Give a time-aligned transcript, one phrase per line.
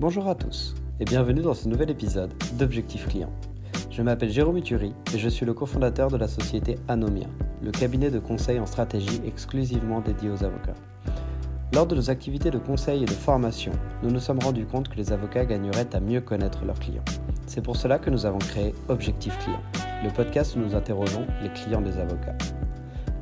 [0.00, 3.30] Bonjour à tous et bienvenue dans ce nouvel épisode d'Objectif Client.
[3.90, 7.26] Je m'appelle Jérôme Uturi et je suis le cofondateur de la société Anomia,
[7.62, 10.72] le cabinet de conseil en stratégie exclusivement dédié aux avocats.
[11.74, 14.96] Lors de nos activités de conseil et de formation, nous nous sommes rendus compte que
[14.96, 17.04] les avocats gagneraient à mieux connaître leurs clients.
[17.46, 19.60] C'est pour cela que nous avons créé Objectif Client,
[20.02, 22.38] le podcast où nous interrogeons les clients des avocats.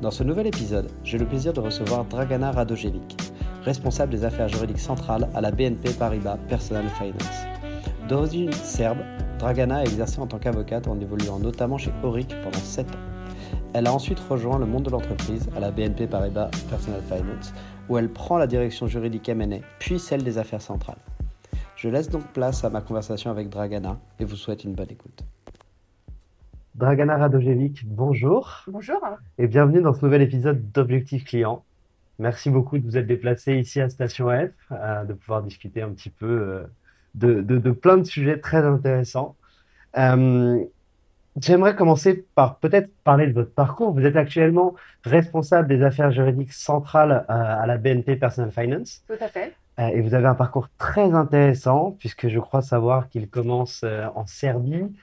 [0.01, 3.17] Dans ce nouvel épisode, j'ai le plaisir de recevoir Dragana Radojevic,
[3.63, 7.45] responsable des affaires juridiques centrales à la BNP Paribas Personal Finance.
[8.07, 8.99] D'origine serbe,
[9.37, 12.99] Dragana a exercé en tant qu'avocate en évoluant notamment chez Auric pendant 7 ans.
[13.73, 17.53] Elle a ensuite rejoint le monde de l'entreprise à la BNP Paribas Personal Finance,
[17.87, 20.97] où elle prend la direction juridique M&A, puis celle des affaires centrales.
[21.75, 25.23] Je laisse donc place à ma conversation avec Dragana et vous souhaite une bonne écoute.
[26.75, 28.63] Dragana Radojevic, bonjour.
[28.67, 29.01] Bonjour.
[29.37, 31.63] Et bienvenue dans ce nouvel épisode d'Objectif Client.
[32.19, 35.89] Merci beaucoup de vous être déplacé ici à Station F, euh, de pouvoir discuter un
[35.91, 36.63] petit peu euh,
[37.15, 39.37] de, de, de, plein de sujets très intéressants.
[39.97, 40.61] Euh,
[41.39, 43.93] J'aimerais commencer par peut-être parler de votre parcours.
[43.93, 44.75] Vous êtes actuellement
[45.05, 49.03] responsable des affaires juridiques centrales à la BNP Personal Finance.
[49.07, 49.55] Tout à fait.
[49.77, 54.93] Et vous avez un parcours très intéressant, puisque je crois savoir qu'il commence en Serbie,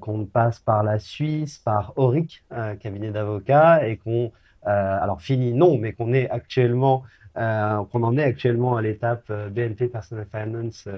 [0.00, 2.44] qu'on passe par la Suisse, par Auric,
[2.78, 4.30] cabinet d'avocats, et qu'on
[4.66, 7.02] alors fini, non, mais qu'on est actuellement,
[7.36, 10.88] euh, qu'on en est actuellement à l'étape euh, BNP Personal Finance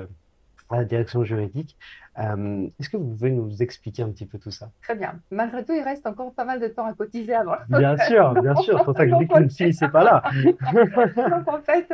[0.69, 1.77] à la direction juridique.
[2.19, 4.71] Est-ce que vous pouvez nous expliquer un petit peu tout ça?
[4.83, 5.15] Très bien.
[5.31, 7.57] Malgré tout, il reste encore pas mal de temps à cotiser avant.
[7.69, 8.79] Bien sûr, bien sûr.
[8.79, 10.23] C'est pour ça que je dis que ne c'est pas là.
[11.31, 11.93] Donc en fait,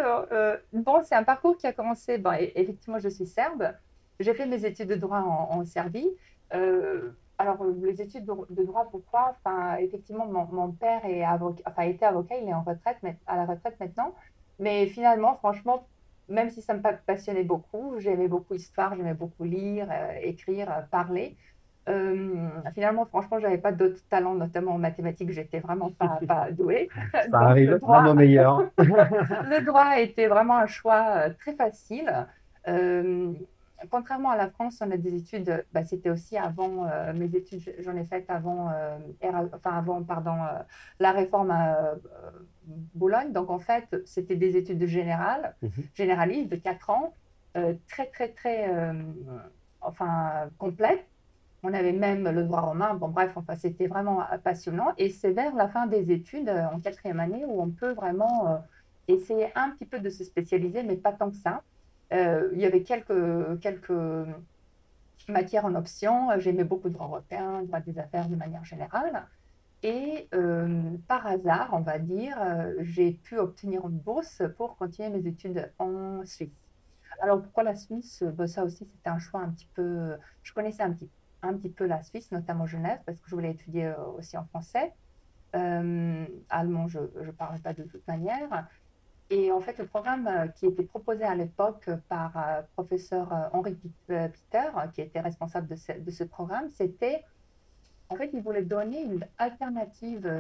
[0.73, 2.19] bon, c'est un parcours qui a commencé.
[2.19, 3.73] Bon, effectivement, je suis serbe.
[4.21, 6.09] J'ai fait mes études de droit en, en Serbie.
[7.39, 9.35] Alors, euh, les études de, droit, pourquoi?
[9.45, 13.47] Enfin, Effectivement, mon, père est avocat, enfin, était avocat, il est en retraite, à la
[13.47, 14.15] retraite maintenant.
[14.59, 15.87] Mais finalement, franchement,
[16.29, 20.83] même si ça me passionnait beaucoup, j'aimais beaucoup l'histoire, j'aimais beaucoup lire, euh, écrire, euh,
[20.91, 21.37] parler.
[22.75, 26.89] finalement, franchement, j'avais pas d'autres talents, notamment en mathématiques, j'étais vraiment pas, pas douée.
[27.13, 28.71] Ça arrive, vraiment meilleur.
[28.79, 32.09] le droit été vraiment un choix très facile
[33.91, 37.63] contrairement à la France, on a des études, bah, c'était aussi avant, euh, mes études,
[37.81, 38.99] j'en ai faites avant, euh,
[39.55, 40.59] enfin avant pardon, euh,
[41.01, 41.95] la réforme à
[42.95, 43.33] Boulogne.
[43.33, 45.71] Donc en fait, c'était des études générales, mhm.
[45.95, 47.15] généralistes de 4 ans,
[47.89, 48.71] très, très, très
[49.81, 51.07] enfin, complètes.
[51.65, 52.95] On avait même le droit romain.
[52.95, 54.93] Bon, bref, enfin, c'était vraiment passionnant.
[54.99, 58.63] Et c'est vers la fin des études, en quatrième année, où on peut vraiment
[59.07, 61.63] essayer un petit peu de se spécialiser, mais pas tant que ça.
[62.13, 63.93] Euh, il y avait quelques, quelques
[65.29, 66.29] matières en option.
[66.39, 69.27] J'aimais beaucoup le droit européen, droit des affaires de manière générale.
[69.83, 75.11] Et euh, par hasard, on va dire, euh, j'ai pu obtenir une bourse pour continuer
[75.11, 76.51] mes études en Suisse.
[77.21, 78.23] Alors pourquoi la Suisse?
[78.23, 80.17] Ben, Ça aussi, c'était un choix un petit peu...
[80.43, 81.09] Je connaissais un petit,
[81.43, 84.93] un petit peu la Suisse, notamment Genève, parce que je voulais étudier aussi en français.
[85.53, 88.69] allemand, je ne parle pas de toute manière.
[89.33, 93.49] Et en fait, le programme euh, qui était proposé à l'époque par euh, professeur euh,
[93.55, 93.75] Henri
[94.07, 97.25] Peter, qui était responsable de ce, de ce programme, c'était,
[98.11, 100.31] en fait, il voulait donner une alternative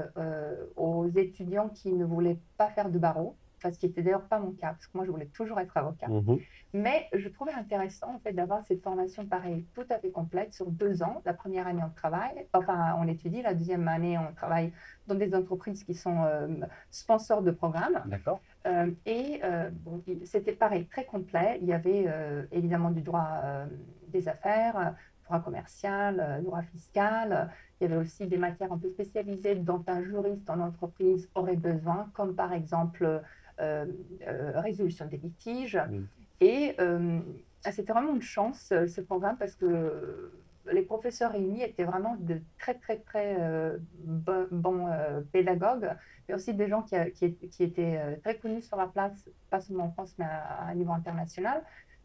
[0.77, 3.35] aux étudiants qui ne voulaient pas faire de barreau.
[3.63, 6.09] ce qui n'était d'ailleurs pas mon cas, parce que moi, je voulais toujours être avocat.
[6.09, 6.39] Mhm.
[6.75, 10.71] Mais je trouvais intéressant en fait d'avoir cette formation pareille, tout à fait complète sur
[10.71, 11.23] deux ans.
[11.25, 13.41] La première année, on travaille, enfin, on étudie.
[13.41, 14.73] La deuxième année, on travaille
[15.07, 16.49] dans des entreprises qui sont euh,
[16.91, 18.03] sponsors de programmes.
[18.07, 18.41] D'accord.
[18.67, 21.59] Euh, et euh, bon, c'était pareil, très complet.
[21.61, 23.43] Il y avait euh, évidemment du droit
[24.09, 24.95] des affaires,
[25.25, 27.51] droit commercial, droit fiscal.
[27.81, 31.57] Il y avait aussi des matières un peu spécialisées dont un juriste en entreprise aurait
[31.57, 33.23] besoin, comme par exemple
[34.29, 35.81] résolution des litiges.
[36.41, 37.21] Et euh,
[37.71, 40.33] c'était vraiment une chance, ce programme, parce que
[40.73, 45.91] les professeurs réunis étaient vraiment de très, très, très euh, bo- bons euh, pédagogues,
[46.29, 49.29] mais aussi des gens qui, a- qui, qui étaient euh, très connus sur la place,
[49.51, 51.63] pas seulement en France, mais à, à niveau international.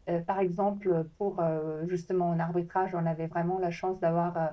[0.08, 4.46] Euh, par exemple, pour euh, justement un arbitrage, on avait vraiment la chance d'avoir euh,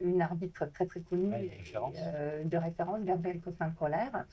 [0.00, 1.94] une arbitre très, très connue Ouais, de référence.
[1.98, 4.24] euh, de référence, Gabrielle Costin-Colère.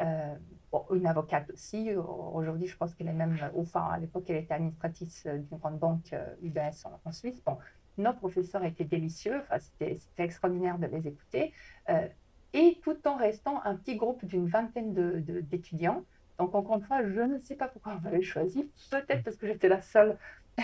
[0.00, 0.34] Euh,
[0.72, 1.90] bon, une avocate aussi.
[1.94, 5.78] Aujourd'hui, je pense qu'elle est même, enfin, à l'époque, elle était administratrice euh, d'une grande
[5.78, 7.42] banque euh, UBS en, en Suisse.
[7.44, 7.56] Bon,
[7.98, 9.40] nos professeurs étaient délicieux.
[9.42, 11.52] Enfin, c'était extraordinaire de les écouter.
[11.88, 12.06] Euh,
[12.54, 16.04] et tout en restant un petit groupe d'une vingtaine de- de- d'étudiants.
[16.38, 18.70] Donc, encore une fois, je ne sais pas pourquoi on m'avait choisi.
[18.90, 20.16] Peut-être parce que j'étais la seule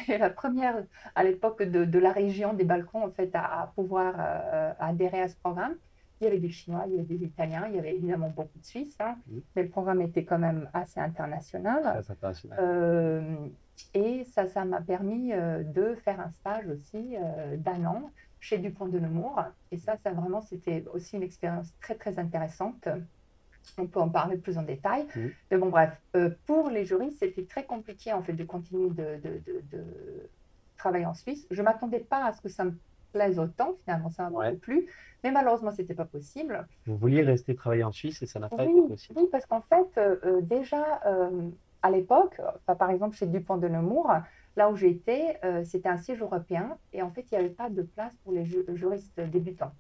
[0.09, 0.85] et la première
[1.15, 5.23] à l'époque de, de la région des balcons en fait, à, à pouvoir euh, adhérer
[5.23, 5.77] à ce programme.
[6.21, 8.59] Il y avait des Chinois, il y avait des Italiens, il y avait évidemment beaucoup
[8.59, 9.17] de Suisses, hein,
[9.55, 11.81] mais le programme était quand même assez international.
[11.83, 12.59] Très international.
[12.61, 13.37] Euh,
[13.95, 18.11] et ça, ça m'a permis euh, de faire un stage aussi euh, d'un an
[18.41, 19.43] chez Dupont de Nemours.
[19.71, 22.89] Et ça, ça vraiment, c'était aussi une expérience très, très intéressante.
[23.77, 25.07] On peut en parler plus en détail.
[25.51, 29.21] Mais bon, bref, euh, pour les juristes, c'était très compliqué en fait de continuer de,
[29.23, 29.85] de- de- de
[30.77, 31.47] travailler en Suisse.
[31.51, 32.73] Je ne m'attendais pas à ce que ça me
[33.13, 34.49] plaise autant, finalement, ça m'a Ouais.
[34.51, 34.87] beaucoup plu.
[35.25, 36.67] Mais malheureusement, ce n'était pas possible.
[36.87, 39.19] Vous vouliez rester travailler en Suisse et ça n'a pas été possible.
[39.19, 41.51] oui, parce qu'en fait, euh, déjà euh,
[41.83, 44.13] à l'époque, par exemple chez Dupont de Nemours,
[44.57, 47.71] là où j'étais, euh, c'était un siège européen et en fait, il n'y avait pas
[47.71, 49.73] de place pour les ju- juristes débutants.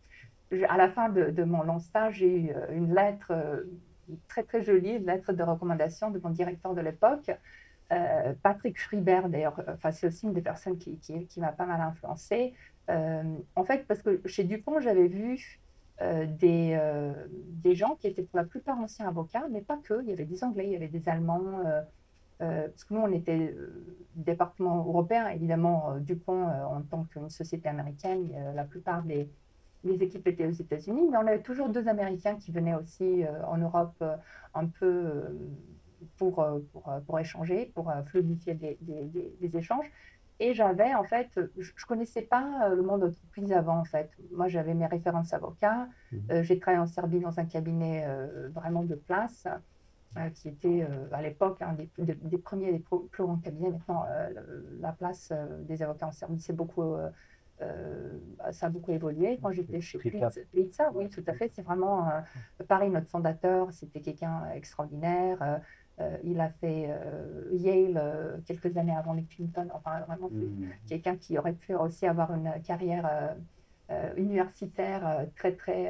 [0.52, 3.64] Je- à la fin de, mon long stage, j'ai eu euh, une lettre euh,
[4.28, 7.30] très très jolie, une lettre de recommandation de mon directeur de l'époque,
[8.42, 12.52] Patrick Schreiber, d'ailleurs, enfin, c'est aussi une des personnes qui, qui, m'a pas mal influencée.
[12.86, 15.58] En fait, parce que chez Dupont, j'avais vu
[16.00, 20.00] euh, des, euh, des gens qui étaient pour la plupart anciens avocats, mais pas que.
[20.02, 21.60] Il y avait des Anglais, il y avait des Allemands.
[21.66, 21.82] euh,
[22.68, 23.52] parce que nous, on était
[24.14, 29.28] département européen, évidemment, Dupont, en tant qu'une société américaine, la plupart des,
[29.84, 34.04] équipes étaient aux États-Unis, mais on avait toujours deux Américains qui venaient aussi en Europe
[34.54, 35.36] un peu
[36.16, 38.78] pour, pour, pour échanger, pour fluidifier des-
[39.40, 39.90] des échanges.
[40.40, 44.10] Et j'avais, en fait, je ne connaissais pas euh, le monde d'entreprise avant, en fait.
[44.32, 45.88] Moi, j'avais mes références avocats.
[46.12, 46.22] Mhm.
[46.30, 49.46] Euh, j'ai travaillé en Serbie dans un cabinet euh, vraiment de place,
[50.16, 53.70] euh, qui était à l'époque un des, des- des premiers, des plus grands cabinets.
[53.70, 54.04] Maintenant,
[54.80, 55.32] la place
[55.68, 56.96] des avocats en Serbie, c'est beaucoup,
[58.52, 59.38] ça a beaucoup évolué.
[59.42, 59.98] Quand j'étais chez
[60.52, 61.50] Plitza, oui, tout à fait.
[61.54, 62.08] C'est vraiment,
[62.68, 65.60] pareil, notre fondateur, c'était quelqu'un extraordinaire.
[66.00, 69.68] Euh, il a fait euh, Yale euh, quelques années avant les Clinton.
[69.74, 70.72] Enfin, vraiment, c'est Mhm.
[70.86, 73.36] quelqu'un qui aurait pu aussi avoir une carrière
[74.16, 75.88] universitaire très, très,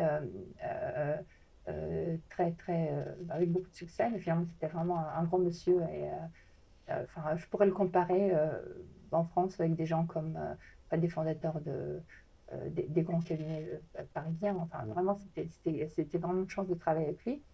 [2.30, 2.90] très, très,
[3.30, 4.08] avec beaucoup de succès.
[4.10, 5.82] Mais finalement, c'était vraiment un, un grand monsieur.
[5.92, 6.08] Et,
[6.88, 8.32] enfin, je pourrais le comparer
[9.12, 10.38] en France avec des gens comme
[10.96, 12.02] des fondateurs de,
[12.68, 13.80] des, des grands cabinets
[14.14, 14.56] parisiens.
[14.56, 17.44] Enfin, vraiment, c'était- c'était c'était vraiment une chance de travailler avec lui.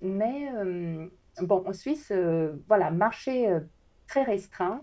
[0.00, 1.08] Mais euh,
[1.42, 3.60] bon, en Suisse, euh, voilà, marché euh,
[4.06, 4.82] très restreint,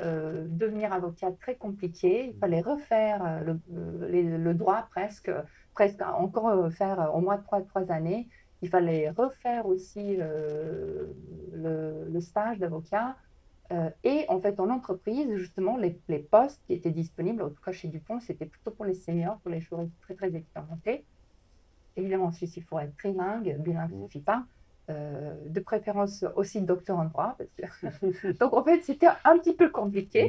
[0.00, 2.30] euh, devenir avocat très compliqué.
[2.34, 5.30] Il fallait refaire le, droit presque,
[5.74, 8.28] presque encore faire au moins trois, trois années.
[8.62, 11.06] Il fallait refaire aussi euh,
[11.52, 13.16] le, le stage d'avocat.
[13.72, 17.62] Euh, et en fait, en entreprise, justement, les, les postes qui étaient disponibles, en tout
[17.62, 21.04] cas chez Dupont, c'était plutôt pour les seniors, pour les juristes très, très expérimentés.
[21.96, 24.44] Évidemment, en Suisse, il faut être trilingue, bilingue ne suffit pas.
[24.88, 27.36] Euh, de préférence aussi docteur en droit.
[27.60, 30.28] parce que- Donc, en fait, c'était un petit peu compliqué.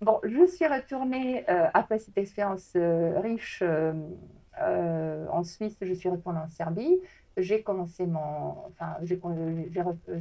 [0.00, 3.64] Bon, je suis retournée, euh, après cette expérience euh, riche
[5.32, 7.00] en Suisse, je suis retournée en Serbie.
[7.36, 8.54] J'ai commencé mon.
[8.68, 9.16] Enfin, j'ai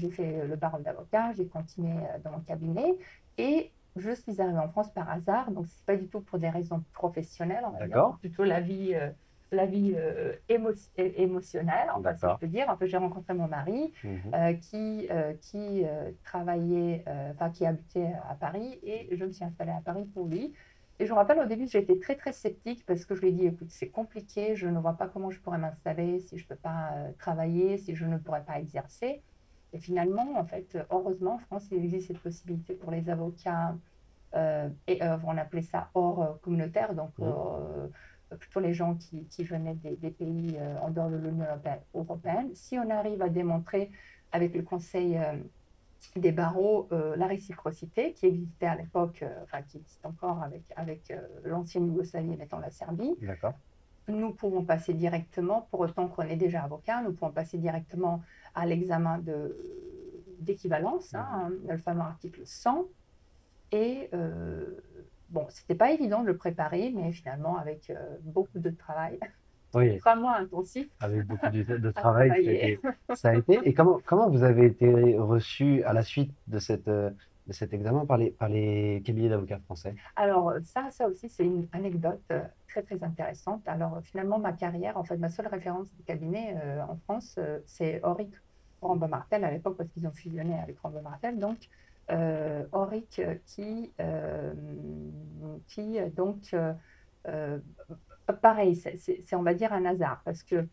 [0.10, 2.96] fait le barreau d'avocat, j'ai continué dans mon cabinet
[3.38, 5.52] et je suis arrivée en France par hasard.
[5.52, 8.18] Donc, c'est pas du tout pour des raisons professionnelles, on va dire, D'accord.
[8.20, 8.96] plutôt la vie.
[9.52, 12.36] La vie euh, émo- émotionnelle, enfin, si D'accord.
[12.42, 12.70] je peux dire.
[12.70, 14.34] En fait, j'ai rencontré mon mari, Mhm.
[14.34, 15.84] euh, qui, euh, qui
[16.24, 20.54] travaillait, enfin qui habitait à Paris et je me suis installée à Paris pour lui.
[21.02, 23.32] Et je me rappelle au début, j'étais très très sceptique parce que je lui ai
[23.32, 26.48] dit, écoute, c'est compliqué, je ne vois pas comment je pourrais m'installer si je ne
[26.50, 29.24] peux pas travailler, si je ne pourrais pas exercer.
[29.72, 33.76] Et finalement, en fait, heureusement, en France, il existe cette possibilité pour les avocats,
[34.88, 37.12] et on appelait ça hors communautaire, donc
[38.38, 41.46] plutôt les gens qui, qui venaient des, des pays en dehors de l'Union
[41.94, 42.50] européenne.
[42.54, 43.92] Si on arrive à démontrer
[44.32, 45.20] avec le Conseil
[46.16, 50.64] des barreaux euh, la réciprocité qui existait à l'époque, euh, enfin qui existe encore avec,
[50.76, 53.16] avec euh, l'ancienne Yougoslavie mettant la Serbie.
[54.08, 58.24] Nous pouvons passer directement, pour autant qu'on est déjà avocat, nous pouvons passer directement
[58.56, 59.22] à l'examen
[60.40, 62.86] d'équivalence, hein, le fameux article 100.
[63.72, 64.10] Et
[65.30, 69.20] bon, c'était pas évident de le préparer, mais finalement, avec beaucoup de travail,
[69.74, 69.98] oui.
[69.98, 70.88] vraiment intensif.
[71.00, 72.80] Avec beaucoup de, travail,
[73.14, 76.90] ça a, été, Et comment, comment vous avez été reçu à la suite de, cette,
[77.50, 79.96] de cet examen par les, par les cabinets d'avocats français?
[80.16, 83.68] Alors, ça, ça aussi, c'est une anecdote euh, très, très intéressante.
[83.68, 87.60] Alors, finalement, ma carrière, en fait, ma seule référence de cabinet euh, en France, euh,
[87.66, 88.32] c'est Auric
[88.82, 91.40] Rambo-Martel à l'époque, parce qu'ils ont fusionné avec Rambo-Martel.
[91.40, 91.58] Donc,
[92.72, 93.92] Auric qui,
[95.68, 96.56] qui donc,
[98.34, 100.22] pareil, c'est, on va dire, un hasard.
[100.24, 100.68] Parce que,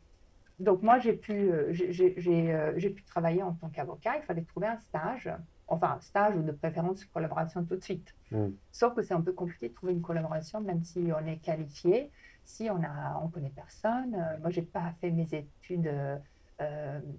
[0.58, 4.16] donc moi, j'ai pu, euh, euh, j'ai, pu travailler en tant qu'avocat.
[4.16, 5.30] Il fallait trouver un stage,
[5.66, 8.14] enfin, un stage ou de préférence une collaboration tout de suite.
[8.30, 8.48] Mm.
[8.72, 12.10] Sauf que c'est un peu compliqué de trouver une collaboration, même si on est qualifié,
[12.44, 14.14] si on a, on connaît personne.
[14.14, 15.92] Euh, moi, j'ai pas fait mes études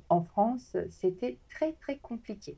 [0.10, 0.76] en France.
[0.90, 2.58] C'était très, très compliqué.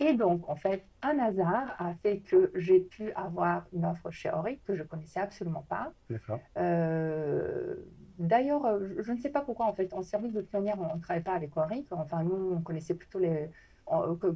[0.00, 4.30] Et donc, en fait, un hasard a fait que j'ai pu avoir une offre chez
[4.30, 5.92] Auric que je connaissais absolument pas.
[6.56, 7.76] Euh,
[8.20, 11.24] D'ailleurs, je ne sais pas pourquoi, en fait, en service de pionnière, on ne travaillait
[11.24, 11.86] pas avec Auric.
[11.90, 13.50] Enfin, nous, on connaissait plutôt les.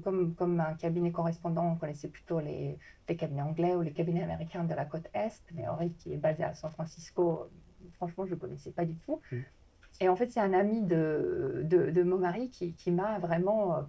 [0.03, 2.77] Comme, comme un cabinet correspondant, on connaissait plutôt les,
[3.09, 5.45] les, cabinets anglais ou les cabinets américains de la côte Est.
[5.53, 7.49] Mais Auric, qui est basé à San Francisco,
[7.93, 9.21] franchement, je ne connaissais pas du tout.
[9.31, 9.37] Mm.
[10.01, 13.87] Et en fait, c'est un ami de, de, de, mon mari qui, qui m'a vraiment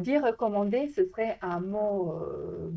[0.00, 2.70] dire recommander, ce serait un mot, euh,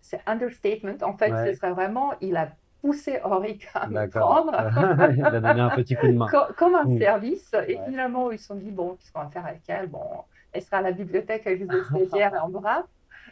[0.00, 0.94] c'est understatement.
[1.02, 2.48] En fait, ce serait vraiment, il a
[2.82, 4.52] poussé Auric à me prendre.
[5.16, 6.26] il a donné un petit coup de main.
[6.56, 6.98] comme, un mm.
[6.98, 7.54] service.
[7.68, 9.88] Et finalement, ils se sont dit, bon, qu'est-ce qu'on va faire avec elle?
[9.88, 10.04] Bon,
[10.52, 12.84] elle sera à la bibliothèque avec des stagiaires et en bras.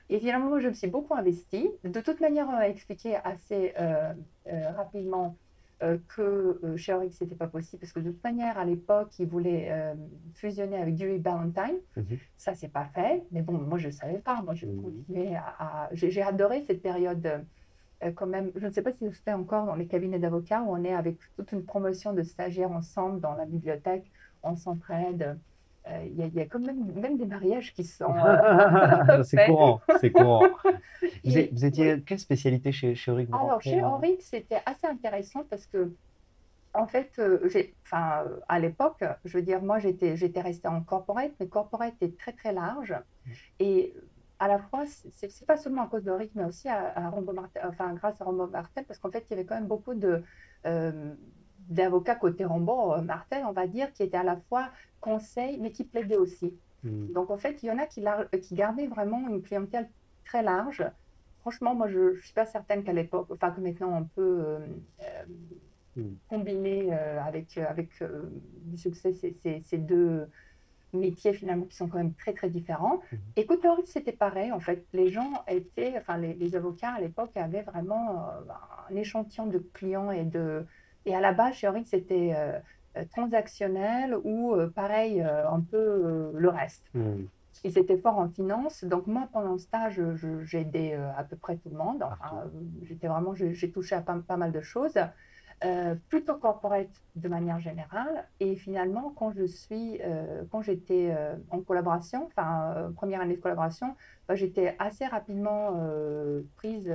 [0.08, 1.70] Et finalement, je me suis beaucoup investie.
[1.84, 4.12] De toute manière, on a expliqué assez euh,
[4.48, 5.36] euh, rapidement
[5.82, 8.66] euh, que euh, chez Oryx, ce n'était pas possible parce que de toute manière, à
[8.66, 9.94] l'époque, ils voulaient euh,
[10.34, 11.78] fusionner avec Dewey Ballantyne.
[11.94, 12.18] Ça, mhm.
[12.36, 13.24] Ça, c'est pas fait.
[13.32, 14.42] Mais bon, moi, je ne savais pas.
[14.42, 15.04] Moi, je mhm.
[15.58, 15.88] à.
[15.92, 17.46] J'ai adoré cette période.
[18.14, 20.70] quand même, je ne sais pas si se fait encore dans les cabinets d'avocats où
[20.70, 24.10] on est avec toute une promotion de stagiaires ensemble dans la bibliothèque,
[24.42, 25.38] on s'entraide.
[25.88, 28.14] Euh, il y, a quand même, même des mariages qui sont.
[28.20, 30.48] Euh, c'est courant, c'est courant.
[31.24, 35.92] Vous, étiez quelle spécialité chez, chez Auric Alors, chez Auric, c'était assez intéressant parce que,
[36.74, 37.48] en fait, euh,
[37.82, 42.32] enfin, à l'époque, je veux dire, moi, j'étais restée en corporate, mais corporate est très,
[42.32, 42.92] très large.
[42.92, 43.30] Mm.
[43.60, 43.94] Et
[44.38, 47.12] à la fois, c'est pas seulement à cause d'Auric, mais aussi à, à
[47.66, 50.22] enfin, grâce à Rombo Martel, parce qu'en fait, il y avait quand même beaucoup de
[51.70, 54.68] d'avocats côté Rambo, euh, Martel, on va dire, qui étaient à la fois
[55.00, 56.52] conseil, mais qui plaidaient aussi.
[56.82, 57.12] Hmm.
[57.12, 58.04] Donc en fait, il y en a qui,
[58.42, 59.88] qui gardaient vraiment une clientèle
[60.24, 60.84] très large.
[61.40, 64.58] Franchement, moi, je ne suis pas certaine qu'à l'époque, enfin que maintenant on peut euh,
[65.02, 65.24] euh,
[65.96, 66.14] hmm.
[66.28, 67.90] combiner avec, avec
[68.64, 70.26] du succès ces, ces, deux
[70.92, 73.00] métiers finalement qui sont quand même très très différents.
[73.12, 73.16] Hmm.
[73.36, 74.50] Et côté c'était pareil.
[74.50, 78.28] En fait, les gens étaient, enfin les, les avocats à l'époque avaient vraiment
[78.90, 80.66] un échantillon de clients et de
[81.06, 82.58] et à la base, chez Auric, c'était euh,
[82.96, 86.84] euh, transactionnel ou euh, pareil, un peu le reste.
[86.94, 87.24] Hmm.
[87.64, 88.84] Ils étaient forts en finance.
[88.84, 90.00] Donc, moi, pendant le stage,
[90.44, 92.02] j'ai aidé à peu près tout le monde.
[92.82, 94.98] j'étais vraiment, j'ai touché à pas, mal de choses.
[96.08, 98.26] plutôt corporate de manière générale.
[98.38, 100.00] Et finalement, quand je suis,
[100.50, 101.14] quand j'étais
[101.50, 103.94] en collaboration, enfin première année de collaboration,
[104.26, 105.74] bah, j'étais assez rapidement
[106.56, 106.90] prise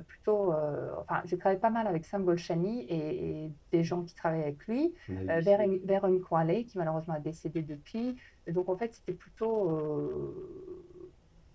[0.00, 4.44] plutôt, euh, enfin, j'ai travaillé pas mal avec Sam Golshani et, des gens qui travaillaient
[4.44, 5.40] avec lui, euh,
[5.84, 8.16] Véronique Croilet, qui malheureusement a décédé depuis.
[8.48, 10.32] donc, en fait, c'était plutôt,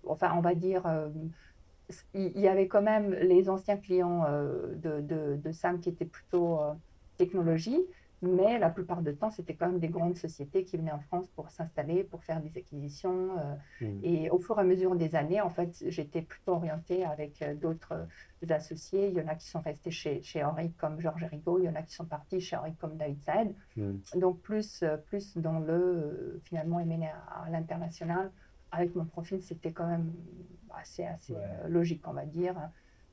[0.06, 0.82] enfin, on va dire,
[2.14, 4.24] il y, avait quand même les anciens clients
[4.76, 6.60] de, de, de, Sam qui étaient plutôt
[7.18, 7.78] technologie,
[8.22, 11.26] mais la plupart du temps, c'était quand même des grandes sociétés qui venaient en France
[11.34, 13.36] pour s'installer, pour faire des acquisitions.
[13.38, 14.00] Euh, mmh.
[14.04, 17.54] Et au fur et à mesure des années, en fait, j'étais plutôt orientée avec euh,
[17.54, 19.08] d'autres euh, associés.
[19.08, 21.68] Il y en a qui sont restés chez, chez Henri comme Georges Rigaud, il y
[21.68, 23.54] en a qui sont partis chez Henri comme David Saed.
[23.76, 23.92] Mmh.
[24.20, 28.30] Donc, plus, plus dans le, finalement, émené à, l'international.
[28.70, 30.12] Avec mon profil, c'était quand même
[30.74, 31.34] assez, assez
[31.68, 32.54] logique, on va dire.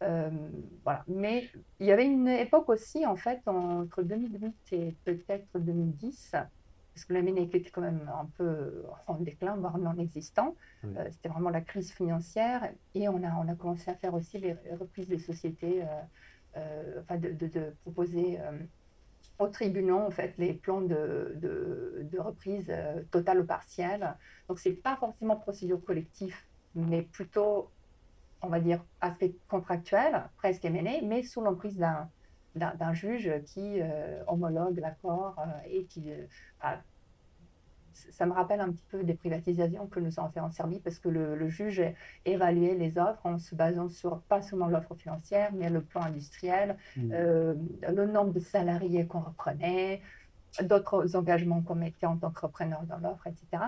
[0.01, 1.03] Voilà.
[1.07, 6.31] Mais il y avait une époque aussi, en fait, entre 2008 et peut-être 2010,
[6.93, 10.55] parce que la Ménéque était quand même un peu en déclin, voire non existant.
[11.11, 14.55] C'était vraiment la crise financière et on a, on a commencé à faire aussi les
[14.79, 15.83] reprises des sociétés,
[16.55, 18.39] enfin de, de, proposer
[19.37, 22.71] au tribunal en fait les plans de, de, reprise
[23.11, 24.15] totale ou partielle.
[24.47, 26.35] Donc c'est pas forcément procédure collective,
[26.75, 27.69] mais plutôt
[28.41, 32.09] on va dire, aspect contractuel, presque émené, mais sous l'emprise d'un,
[32.55, 36.11] d'un, juge qui euh, homologue l'accord euh, et qui.
[36.11, 36.75] Euh,
[38.11, 40.99] ça me rappelle un petit peu des privatisations que nous avons fait en Serbie parce
[40.99, 41.81] que le, juge
[42.23, 46.77] évaluait les offres en se basant sur pas seulement l'offre financière, mais le plan industriel,
[46.95, 47.11] mmh.
[47.11, 50.01] le nombre de salariés qu'on reprenait,
[50.61, 53.63] d'autres engagements qu'on mettait en tant qu'entrepreneur dans l'offre, etc.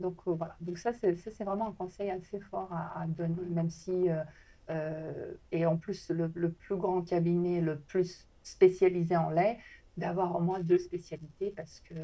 [0.00, 4.08] Donc euh, voilà, donc ça c'est vraiment un conseil assez fort à, donner, même si,
[4.08, 4.22] euh,
[4.70, 9.58] euh, et en plus le, plus grand cabinet, le plus spécialisé en lait,
[9.96, 11.94] d'avoir au moins deux spécialités parce que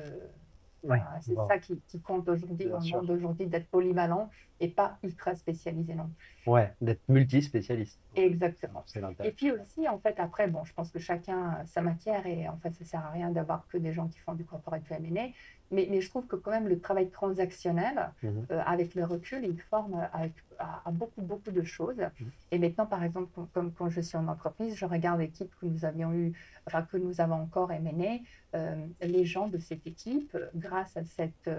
[1.20, 6.10] c'est ça qui, compte aujourd'hui, au monde d'aujourd'hui, d'être polyvalent et pas ultra spécialisé non
[6.46, 7.98] Ouais, d'être multispécialiste.
[8.14, 8.84] Exactement.
[9.24, 12.56] Et puis aussi, en fait, après, bon, je pense que chacun sa matière et en
[12.58, 15.28] fait, ça sert à rien d'avoir que des gens qui font du corporate M&A,
[15.70, 18.46] mais, mais, je trouve que quand même le travail transactionnel, mhm.
[18.50, 21.98] euh, avec le recul, il forme à, beaucoup, beaucoup de choses.
[21.98, 22.30] Mhm.
[22.52, 25.84] Et maintenant, par exemple, comme, quand je suis en entreprise, je regarde l'équipe que nous
[25.84, 26.32] avions eu,
[26.66, 28.18] enfin, que nous avons encore M&A,
[28.56, 31.50] euh, les gens de cette équipe, grâce à cette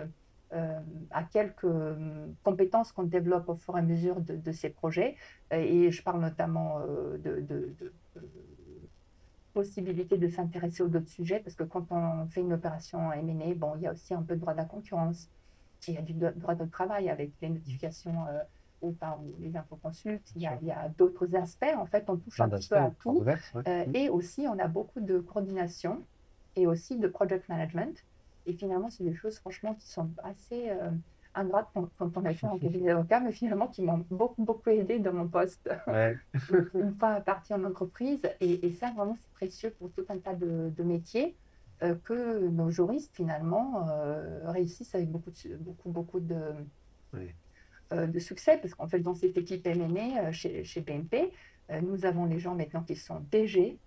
[0.54, 0.80] euh,
[1.12, 5.18] à quelques euh, compétences qu'on développe au fur et à mesure de, ces projets.
[5.52, 7.92] Et je parle notamment euh, de, de,
[9.58, 13.74] possibilité de s'intéresser aux d'autres sujets, parce que quand on fait une opération M&A, bon,
[13.78, 15.30] il y a aussi un peu de droit de la concurrence,
[15.88, 18.18] il y a du droit de travail avec les notifications
[18.82, 22.50] ou par les infoconsultes, il y a, a d'autres aspects, en fait, on touche un
[22.50, 23.24] petit peu à tout.
[23.96, 26.04] Et aussi, on a beaucoup de coordination
[26.56, 28.04] et aussi de project management.
[28.46, 30.92] Et finalement, c'est des choses, franchement, qui sont assez euh,
[31.38, 35.00] ingrates quand, on a fait en cabinet d'avocat, mais finalement, qui m'ont beaucoup, beaucoup aidé
[35.00, 35.70] dans mon poste.
[36.74, 38.22] Une fois partie en entreprise.
[38.42, 41.36] Et, ça, vraiment, c'est précieux pour tout un tas de, métiers.
[41.84, 46.56] Euh, que nos juristes finalement euh, réussissent avec beaucoup, de, beaucoup, beaucoup de,
[47.92, 51.32] de succès, parce qu'en fait, dans cette équipe M&A chez, chez, BNP,
[51.84, 53.78] nous avons les gens maintenant qui sont DG,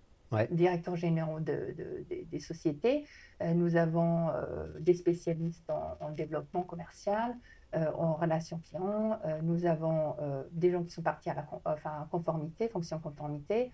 [0.51, 1.75] directeurs généraux de,
[2.09, 3.05] des sociétés.
[3.41, 7.35] Euh, nous avons euh, des spécialistes en, développement commercial,
[7.75, 9.19] euh, en relations clients.
[9.43, 10.15] nous avons
[10.51, 13.71] des gens qui sont partis à la enfin, conformité, fonction conformité.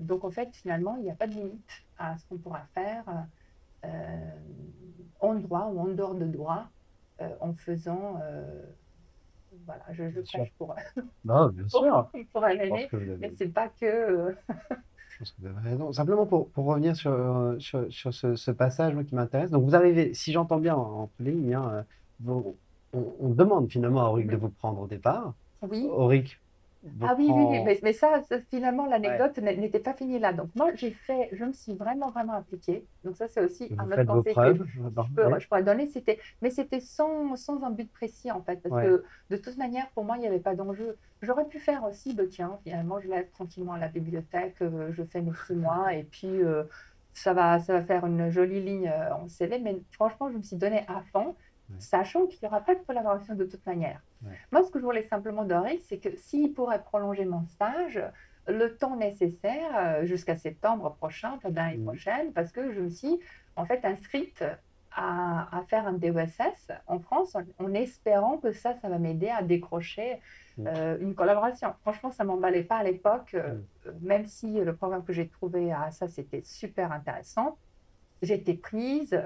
[0.00, 3.04] donc en fait, finalement, il n'y a pas de limite à ce qu'on pourra faire
[5.20, 6.68] en droit ou en dehors de droit
[7.40, 8.20] en faisant
[9.66, 10.74] voilà, je, je prêche pour,
[11.24, 12.10] non, bien sûr.
[12.32, 14.36] pour, mais c'est pas que
[15.18, 15.92] pense que vous avez raison.
[15.92, 19.50] Simplement pour, pour revenir sur, euh, sur, sur ce, ce, passage qui m'intéresse.
[19.50, 21.84] Donc, vous arrivez, si j'entends bien en ligne, hein,
[22.28, 22.40] euh,
[22.92, 25.34] on, demande finalement à Auric de vous prendre au départ.
[25.68, 25.86] Oui.
[25.90, 26.38] Auric
[27.02, 30.32] ah oui, oui, oui, mais, ça, finalement, l'anecdote n'était pas finie là.
[30.32, 32.86] Donc moi, j'ai fait, je me suis vraiment, vraiment appliquée.
[33.04, 35.86] Donc ça, c'est aussi un autre conseil que je, pourrais donner.
[35.88, 39.88] C'était, mais c'était sans, sans un but précis en fait, parce que de toute manière,
[39.90, 40.96] pour moi, il n'y avait pas d'enjeu.
[41.20, 45.02] J'aurais pu faire aussi, bah, tiens, finalement, je vais tranquillement à la bibliothèque, euh, je
[45.02, 46.62] fais mes six mois, et puis euh,
[47.12, 49.58] ça va, ça va faire une jolie ligne euh, en CV.
[49.58, 51.34] Mais franchement, je me suis donné à fond
[51.78, 54.00] sachant qu'il n'y aura pas de collaboration de toute manière.
[54.52, 58.02] Moi, ce que je voulais simplement donner, c'est que s'il pourrait prolonger mon stage,
[58.48, 61.84] le temps nécessaire euh, jusqu'à septembre prochain, l'année mmh.
[61.84, 63.20] prochaine, parce que je me suis
[63.56, 64.44] en fait inscrite
[65.00, 70.18] à, faire un DESS en France en, espérant que ça, ça va m'aider à décrocher
[70.56, 70.66] mmh.
[70.66, 71.74] euh, une collaboration.
[71.82, 73.90] Franchement, ça ne m'emballait pas à l'époque, euh, mmh.
[74.00, 77.58] même si le programme que j'ai trouvé à ça, c'était super intéressant.
[78.22, 79.20] J'étais prise.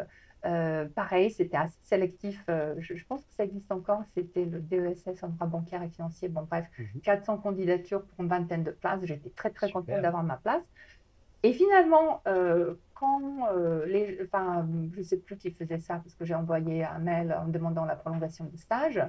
[0.44, 2.42] Euh, pareil, c'était assez sélectif.
[2.48, 4.02] Euh, je, pense que ça existe encore.
[4.14, 6.28] C'était le DESS en droit bancaire et financier.
[6.28, 6.66] Bon, bref,
[7.02, 7.42] 400 mhm.
[7.42, 9.00] candidatures pour une vingtaine de places.
[9.05, 10.62] J'étais très, très contente d'avoir ma place.
[11.44, 13.48] Et finalement, euh, quand
[13.87, 14.18] les.
[14.24, 17.48] Enfin, je ne sais plus qui faisait ça parce que j'ai envoyé un mail en
[17.48, 19.00] demandant la prolongation du stage.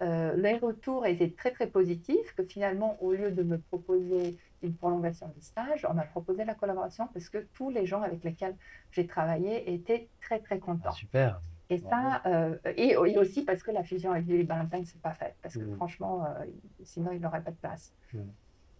[0.00, 2.34] les retours étaient très, très positifs.
[2.34, 6.54] Que finalement, au lieu de me proposer une prolongation du stage, on m'a proposé la
[6.54, 8.56] collaboration parce que tous les gens avec lesquels
[8.90, 10.90] j'ai travaillé étaient très très contents.
[10.90, 11.40] Ah, super.
[11.70, 15.36] Et ça, euh, et, aussi parce que la fusion avec Lily Valentine, c'est pas faite.
[15.42, 15.76] Parce que mmh.
[15.76, 16.44] franchement, euh,
[16.82, 17.92] sinon, il n'aurait pas de place.
[18.14, 18.18] Mmh.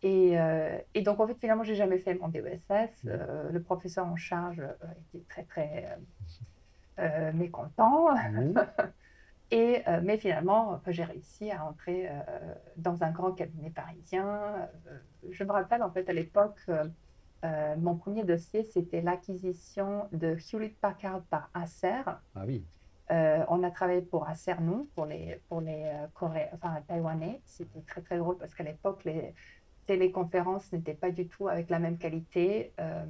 [0.02, 3.04] Et, euh, et, donc, en fait, finalement, j'ai jamais fait mon DESS.
[3.04, 3.10] Mmh.
[3.50, 4.62] le professeur en charge
[5.14, 5.98] était très, très
[7.34, 8.08] mécontent.
[9.50, 12.10] Et, mais finalement, j'ai réussi à entrer
[12.76, 14.68] dans un grand cabinet parisien.
[15.30, 16.60] je me rappelle, en fait, à l'époque,
[17.42, 22.02] mon premier dossier, c'était l'acquisition de Hewlett Packard par Acer.
[22.34, 22.62] Ah oui.
[23.10, 27.40] on a travaillé pour Acer, nous, pour les, pour les Coréens, enfin, Taïwanais.
[27.46, 29.34] C'était très, très drôle parce qu'à l'époque, les,
[29.88, 32.72] téléconférences n'étaient pas du tout avec la même qualité.
[32.78, 33.04] Euh,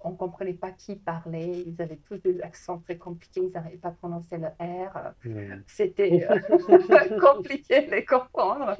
[0.00, 1.64] on ne comprenait pas qui parlait.
[1.66, 3.42] Ils avaient tous des accents très compliqués.
[3.42, 5.12] Ils n'arrivaient pas à prononcer le R.
[5.24, 5.62] Mmh.
[5.66, 8.76] C'était euh, compliqué de les comprendre.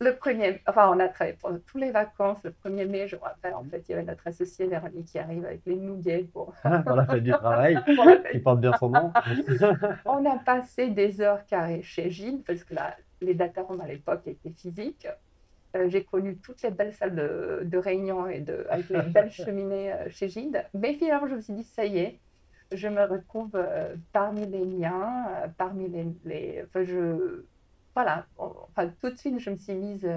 [0.00, 2.38] Le premier, enfin, on a travaillé pendant toutes les vacances.
[2.44, 5.18] Le 1er mai, je me rappelle, en fait, il y avait notre associé Véronique qui
[5.18, 6.54] arrive avec les nougats pour...
[6.86, 7.76] pour la fête du travail.
[8.32, 9.12] Il porte bien son nom.
[10.04, 14.22] on a passé des heures carrées chez Gilles, parce que là, les datarooms à l'époque
[14.26, 15.08] étaient physiques.
[15.76, 19.92] Euh, j'ai connu toutes les belles salles de, réunion et de, avec les belles cheminées
[19.92, 20.64] euh, chez Gide.
[20.72, 22.20] Mais finalement, je me suis dit, ça y est,
[22.72, 25.26] je me retrouve euh, parmi les miens,
[25.58, 26.06] parmi les.
[26.24, 27.44] les enfin, je,
[27.94, 30.08] voilà, enfin, tout de suite, je me suis mise.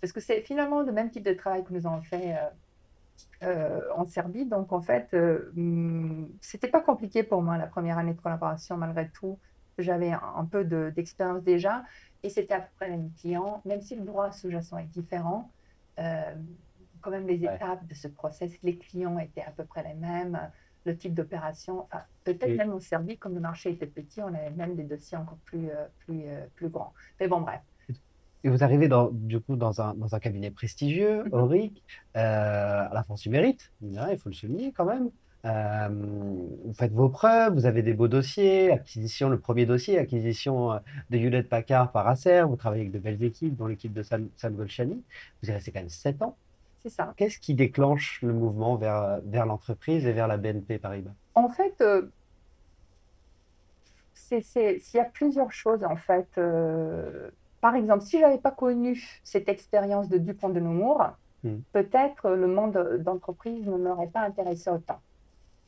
[0.00, 2.36] parce que c'est finalement le même type de travail que nous avons fait
[3.42, 4.44] en Serbie.
[4.44, 5.08] Donc, en fait,
[5.54, 9.38] hmm, c'était pas compliqué pour moi la première année de collaboration, malgré tout.
[9.78, 11.82] J'avais un, peu d'expérience déjà.
[12.22, 15.50] Et c'était à peu près le même client, même si le droit sous-jacent est différent.
[15.98, 16.34] Euh,
[17.00, 20.38] quand même, les étapes de ce process, les clients étaient à peu près les mêmes,
[20.84, 21.80] le type d'opération.
[21.84, 25.16] Enfin, Peut-être même au Serbie, comme le marché était petit, on avait même des dossiers
[25.16, 26.92] encore plus, euh, plus, euh, plus grands.
[27.20, 27.60] Mais bon, bref.
[28.44, 31.34] Et vous arrivez dans, du coup dans un, dans un cabinet prestigieux, mm-hmm.
[31.34, 35.10] Auric, à la France du mérite, il faut le souligner quand même.
[35.44, 40.72] Euh, vous faites vos preuves, vous avez des beaux dossiers, acquisition, le premier dossier, acquisition
[40.72, 40.78] euh,
[41.10, 44.28] de Hewlett Packard par Acer, vous travaillez avec de belles équipes, dont l'équipe de Sam,
[44.36, 45.00] Sam Golshani.
[45.42, 46.36] Vous y restez quand même 7 ans.
[46.82, 47.14] C'est ça.
[47.16, 51.10] Qu'est-ce qui déclenche le mouvement vers, vers l'entreprise et vers la BNP Paribas?
[51.34, 52.08] En fait, euh,
[54.30, 56.28] il y a plusieurs choses en fait.
[57.60, 61.10] par exemple, si je n'avais pas connu cette expérience de Dupont de Nemours,
[61.44, 61.58] hmm.
[61.72, 65.00] peut-être le monde d'entreprise ne m'aurait pas intéressé autant.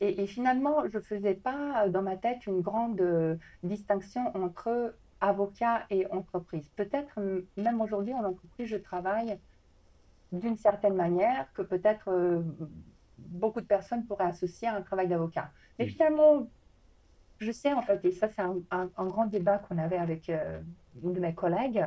[0.03, 5.83] Et, finalement, je ne faisais pas dans ma tête une grande euh, distinction entre avocat
[5.91, 6.67] et entreprise.
[6.75, 7.19] Peut-être
[7.55, 9.37] même aujourd'hui en entreprise, je travaille
[10.31, 12.41] d'une certaine manière que peut-être euh,
[13.19, 15.51] beaucoup de personnes pourraient associer à un travail d'avocat.
[15.77, 16.47] Mais finalement,
[17.37, 20.61] je sais en fait, et ça c'est un, grand débat qu'on avait avec euh,
[21.03, 21.85] une de mes collègues,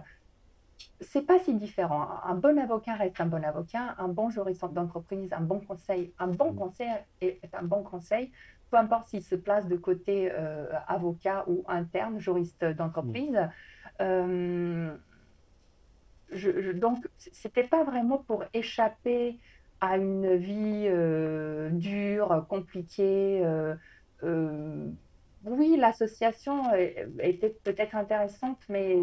[1.00, 2.08] c'est pas si différent.
[2.24, 6.28] Un bon avocat reste un bon avocat, un bon juriste d'entreprise, un bon conseil, un
[6.28, 6.56] bon mm.
[6.56, 6.88] conseil
[7.20, 8.30] est un bon conseil,
[8.70, 13.32] peu importe s'il se place de côté euh, avocat ou interne, juriste d'entreprise.
[13.32, 13.50] Mm.
[14.00, 14.96] Euh,
[16.32, 19.38] je, donc, c'était pas vraiment pour échapper
[19.80, 23.42] à une vie euh, dure, compliquée.
[25.44, 26.62] oui, l'association
[27.20, 28.96] était peut-être intéressante, mais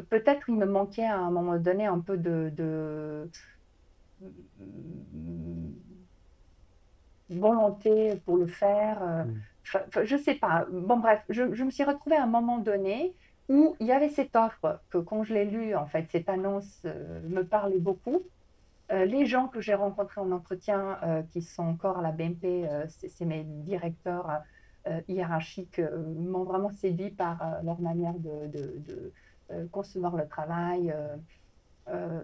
[0.00, 3.28] peut-être il me manquait à un moment donné un peu de,
[7.30, 9.02] volonté pour le faire.
[9.02, 10.04] Euh, mm.
[10.04, 10.66] je ne sais pas.
[10.70, 13.14] Bon, bref, je, me suis retrouvée à un moment donné
[13.48, 16.82] où il y avait cette offre que quand je l'ai lue, en fait, cette annonce
[16.84, 18.22] euh, me parlait beaucoup.
[18.90, 20.98] Euh, les gens que j'ai rencontrés en entretien,
[21.32, 24.42] qui sont encore à la BNP, c'est mes directeurs
[25.08, 25.80] hiérarchiques,
[26.16, 29.12] m'ont vraiment séduit par leur manière de euh,
[29.70, 30.90] concevoir le travail.
[30.90, 31.16] Euh,
[31.88, 32.20] euh,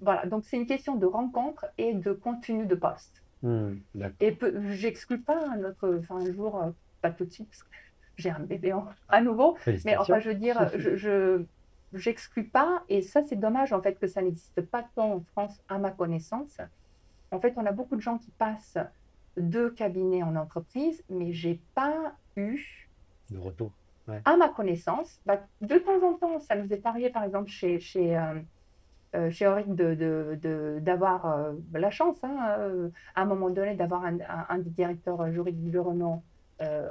[0.00, 3.22] voilà, donc c'est une question de rencontre et de contenu de poste.
[3.42, 3.74] Hmm,
[4.20, 4.38] et
[4.70, 7.68] j'exclus pas un autre, enfin un jour, pas tout de suite, parce que
[8.16, 8.72] j'ai un bébé
[9.08, 11.42] à nouveau, mais enfin je veux dire, je,
[11.92, 15.60] j'exclus pas, et ça c'est dommage en fait que ça n'existe pas tant en France
[15.68, 16.58] à ma connaissance.
[17.32, 18.78] En fait, on a beaucoup de gens qui passent
[19.36, 22.88] de cabinet en entreprise, mais j'ai pas eu
[23.30, 23.72] de retour.
[24.24, 27.78] À ma connaissance, bah, de temps en temps, ça nous est arrivé, par exemple, chez,
[27.78, 28.34] chez, euh,
[29.14, 34.04] euh chez Auric d'avoir de, de, euh, la chance, hein, à un moment donné, d'avoir
[34.04, 36.22] un, un, des directeurs juridiques de renom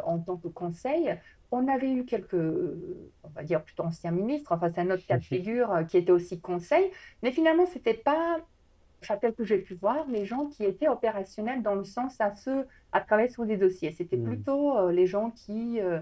[0.04, 1.17] en tant que conseil.
[1.50, 5.17] On avait eu quelques, on va dire plutôt anciens ministres, enfin, c'est un autre cas
[5.17, 6.91] de figure qui était aussi conseil,
[7.24, 8.39] mais finalement, ce n'était pas
[9.02, 12.36] enfin, tel que j'ai pu voir, les gens qui étaient opérationnels dans le sens à,
[12.36, 13.91] ceux, à travailler sur des dossiers.
[13.91, 14.24] C'était mmh.
[14.24, 16.00] plutôt les gens qui euh,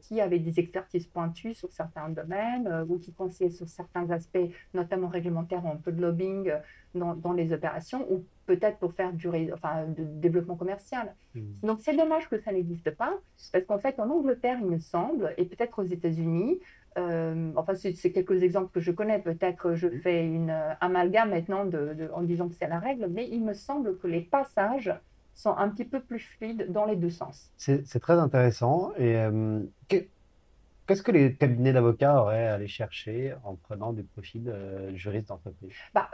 [0.00, 4.38] qui avaient des expertises pointues sur certains domaines euh, ou qui conseillaient sur certains aspects,
[4.74, 6.58] notamment réglementaires ou un peu de lobbying euh,
[6.94, 11.14] dans, les opérations ou peut-être pour faire du enfin, de développement commercial.
[11.34, 11.52] Hmm.
[11.62, 13.18] Donc c'est dommage que ça n'existe pas
[13.52, 16.58] parce qu'en fait en Angleterre, il me semble, et peut-être aux États-Unis,
[16.96, 19.18] enfin, c'est quelques exemples que je connais.
[19.18, 20.00] Peut-être je hmm.
[20.00, 23.98] fais une amalgame maintenant de, en disant que c'est la règle, mais il me semble
[23.98, 24.90] que les passages
[25.36, 27.52] sont un petit peu plus fluides dans les deux sens.
[27.56, 28.92] C'est très intéressant.
[28.96, 34.44] Et euh, Qu'est-ce que les cabinets d'avocats auraient à aller chercher en prenant des profils
[34.44, 35.72] de juristes d'entreprise?
[35.94, 36.08] Bah,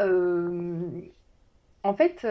[1.82, 2.26] En fait,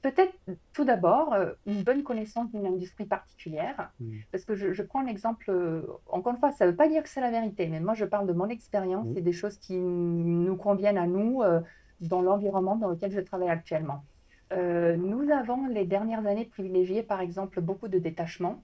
[0.00, 0.32] Peut-être
[0.72, 4.18] tout d'abord euh, une bonne connaissance d'une industrie particulière, mmh.
[4.30, 7.08] parce que je, prends l'exemple, euh, encore une fois, ça ne veut pas dire que
[7.08, 9.18] c'est la vérité, mais moi je parle de mon expérience mmh.
[9.18, 11.60] et des choses qui nous conviennent à nous euh,
[12.00, 14.04] dans l'environnement dans lequel je travaille actuellement.
[14.52, 18.62] Nous avons les dernières années privilégié par exemple beaucoup de détachements,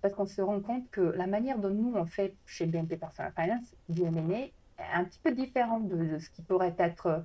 [0.00, 3.32] parce qu'on se rend compte que la manière dont nous on fait chez BNP Personal
[3.34, 4.52] Finance, BMNA, est
[4.94, 7.24] un petit peu différente de ce qui pourrait être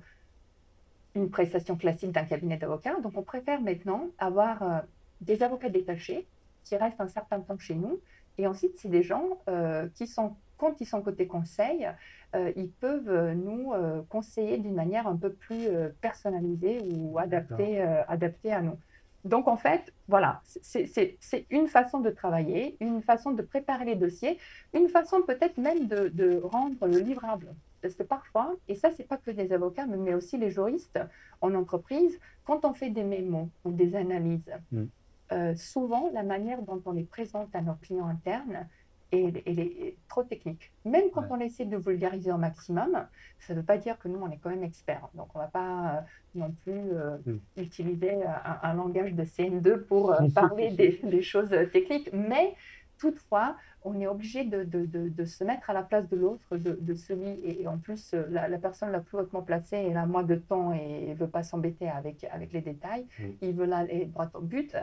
[1.14, 2.98] une prestation classique d'un cabinet d'avocats.
[3.00, 4.80] Donc, on préfère maintenant avoir euh,
[5.20, 6.26] des avocats détachés
[6.64, 8.00] qui restent un certain temps chez nous.
[8.38, 11.88] Et ensuite, c'est des gens euh, qui sont, quand ils sont côté conseil,
[12.34, 13.72] euh, ils peuvent nous
[14.08, 15.68] conseiller d'une manière un peu plus
[16.00, 18.78] personnalisée ou adaptée, adaptée à nous.
[19.24, 24.38] Donc, en fait, voilà, c'est une façon de travailler, une façon de préparer les dossiers,
[24.72, 27.48] une façon peut-être même de, de rendre le livrable
[27.82, 30.98] parce que parfois, et ça, c'est pas que des avocats, mais aussi les juristes
[31.40, 34.84] en entreprise, quand on fait des mémos ou des analyses, mm.
[35.32, 38.68] euh, souvent, la manière dont on les présente à nos clients internes,
[39.12, 40.72] est, est trop technique.
[40.84, 43.06] Même quand on essaie de vulgariser au maximum,
[43.38, 45.08] ça ne veut pas dire que nous, on est quand même experts.
[45.14, 46.00] Donc, on ne va pas euh,
[46.34, 47.38] non plus euh, mm.
[47.58, 48.18] utiliser
[48.62, 52.10] un, langage de CN2 pour parler des, des, choses techniques.
[52.12, 52.54] Mais
[52.98, 57.66] toutefois, on est obligé de, se mettre à la place de l'autre, de, celui, et,
[57.66, 61.08] en plus, euh, la, personne la plus hautement placée, elle a moins de temps et
[61.08, 63.06] ne veut pas s'embêter avec, avec les détails,
[63.40, 64.76] il veut aller droit au but.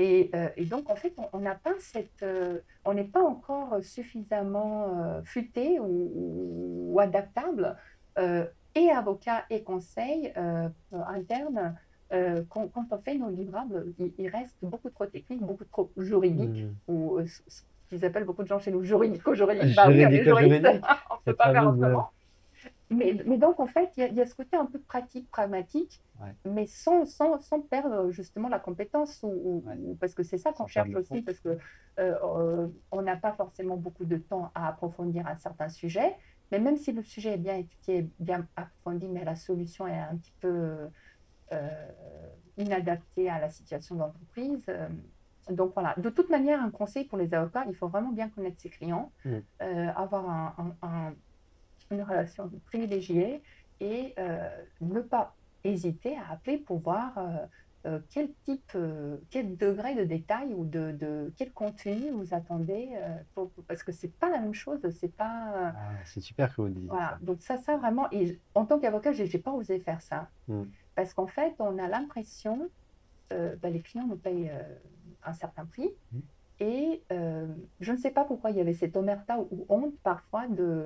[0.00, 5.20] Et, euh, donc, en fait, on n'a pas cette, euh, on n'est pas encore suffisamment
[5.24, 7.76] futé ou, adaptable,
[8.74, 10.32] et avocat et conseil
[10.92, 11.76] interne.
[12.48, 16.92] Quand, on fait nos livrables, il, reste beaucoup trop technique, beaucoup trop juridique, mmh.
[16.92, 17.20] ou
[17.88, 19.76] qu'ils appellent beaucoup de gens chez nous juridico-juridique.
[19.76, 22.10] Bah oui, on peut pas faire autrement.
[22.90, 26.02] Mais, mais, donc, en fait, il y, a ce côté un peu pratique, pragmatique,
[26.44, 29.64] mais sans, sans, sans, perdre justement la compétence, ou,
[30.00, 31.56] parce que c'est ça qu'on cherche aussi, parce qu'on
[32.00, 36.16] euh, on n'a pas forcément beaucoup de temps à approfondir un certain sujet,
[36.50, 40.16] mais même si le sujet est bien étudié, bien approfondi, mais la solution est un
[40.16, 40.88] petit peu
[41.52, 41.88] euh,
[42.56, 44.88] inadaptée à la situation d'entreprise, euh,
[45.48, 48.60] donc voilà, de toute manière, un conseil pour les avocats, il faut vraiment bien connaître
[48.60, 49.30] ses clients, mm.
[49.62, 50.56] euh, avoir
[51.90, 53.42] une relation privilégiée
[53.80, 54.48] et euh,
[54.80, 57.12] ne pas hésiter à appeler pour voir
[57.86, 58.76] euh, quel type,
[59.30, 62.90] quel degré de détail ou de, quel contenu vous attendez,
[63.66, 65.72] parce que c'est pas la même chose, c'est pas.
[65.74, 65.74] Ah,
[66.04, 66.88] c'est super que vous dites.
[66.88, 70.64] Voilà, donc ça, ça vraiment, et en tant qu'avocat, j'ai pas osé faire ça, mm.
[70.94, 72.68] parce qu'en fait, on a l'impression,
[73.30, 74.52] bah, les clients nous payent
[75.24, 75.90] un certain prix.
[76.12, 76.18] Mmh.
[76.60, 77.46] Et euh,
[77.80, 80.84] je ne sais pas pourquoi il y avait cette omerta ou honte parfois de,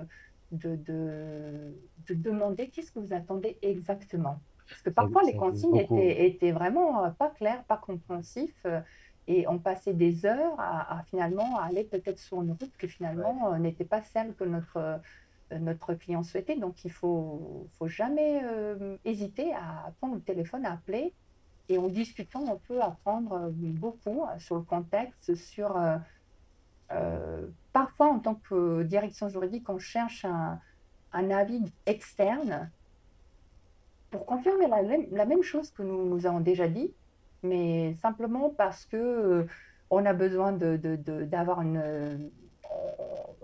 [0.55, 4.41] de, de, demander qu'est-ce que vous attendez exactement.
[4.69, 8.63] Parce que parfois les consignes étaient, étaient, vraiment euh, pas claires, pas compréhensifs.
[8.67, 8.81] Euh,
[9.27, 13.87] et on passait des heures à, finalement aller peut-être sur une route qui finalement n'était
[13.87, 15.01] pas celle que notre,
[15.51, 16.57] notre client souhaitait.
[16.57, 18.43] Donc il ne faut, faut jamais
[19.07, 21.15] hésiter à prendre le téléphone, à appeler
[21.69, 25.77] et en discutant, on peut apprendre euh, beaucoup euh, sur le contexte, sur...
[26.93, 30.61] Euh, parfois, en tant que direction juridique, on cherche un,
[31.31, 32.71] avis externe
[34.11, 34.67] pour confirmer
[35.11, 36.93] la, même chose que nous, nous avons déjà dit,
[37.43, 39.47] mais simplement parce que
[39.91, 42.31] on a besoin d'avoir de, une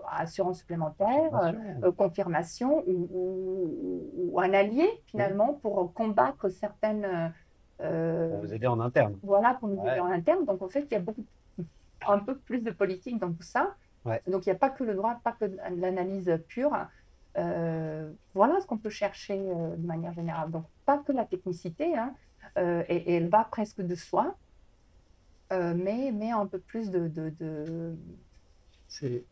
[0.09, 1.53] assurance supplémentaire,
[1.97, 7.31] confirmation, ou, un allié finalement pour combattre certaines
[7.81, 9.17] euh, pour vous aider en interne.
[9.23, 10.45] Voilà, pour nous aider en interne.
[10.45, 11.25] Donc, en fait, il y a beaucoup,
[12.07, 13.75] un peu plus de politique dans tout ça.
[14.05, 16.75] Donc, il n'y a pas que le droit, pas que l'analyse pure.
[17.37, 20.51] Euh, voilà ce qu'on peut chercher euh, de manière générale.
[20.51, 22.13] Donc, pas que la technicité, hein,
[22.57, 24.35] et, elle va presque de soi,
[25.51, 27.07] mais, mais un peu plus de.
[27.07, 27.95] de, de...
[28.87, 29.23] C'est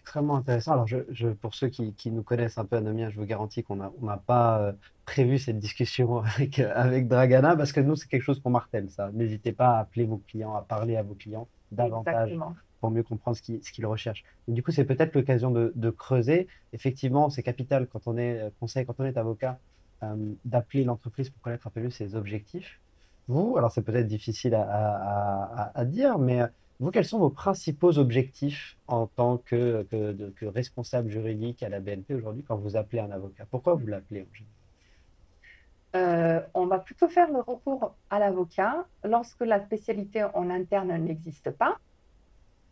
[0.00, 0.72] extrêmement intéressant.
[0.72, 3.76] Alors, je, pour ceux qui, qui, nous connaissent un peu Anomia, je vous garantis qu'on
[3.76, 4.72] n'a on pas euh,
[5.04, 8.90] prévu cette discussion avec, euh, avec Dragana parce que nous, c'est quelque chose qu'on martèle,
[8.90, 9.10] ça.
[9.12, 12.36] N'hésitez pas à appeler vos clients, à parler à vos clients davantage
[12.80, 14.24] pour mieux comprendre ce qu'ils recherchent.
[14.48, 16.48] du coup, c'est peut-être l'occasion de, creuser.
[16.72, 19.58] Effectivement, c'est capital quand on est euh, conseil, quand on est avocat,
[20.46, 22.80] d'appeler l'entreprise pour connaître un peu mieux ses objectifs.
[23.28, 26.40] Vous, alors c'est peut-être difficile à, dire, mais
[26.80, 29.86] vous, quels sont vos principaux objectifs en tant que,
[30.42, 33.44] responsable juridique à la BNP aujourd'hui quand vous appelez un avocat?
[33.50, 34.54] Pourquoi vous l'appelez en général
[35.96, 41.50] euh, on va plutôt faire le recours à l'avocat lorsque la spécialité en interne n'existe
[41.50, 41.78] pas.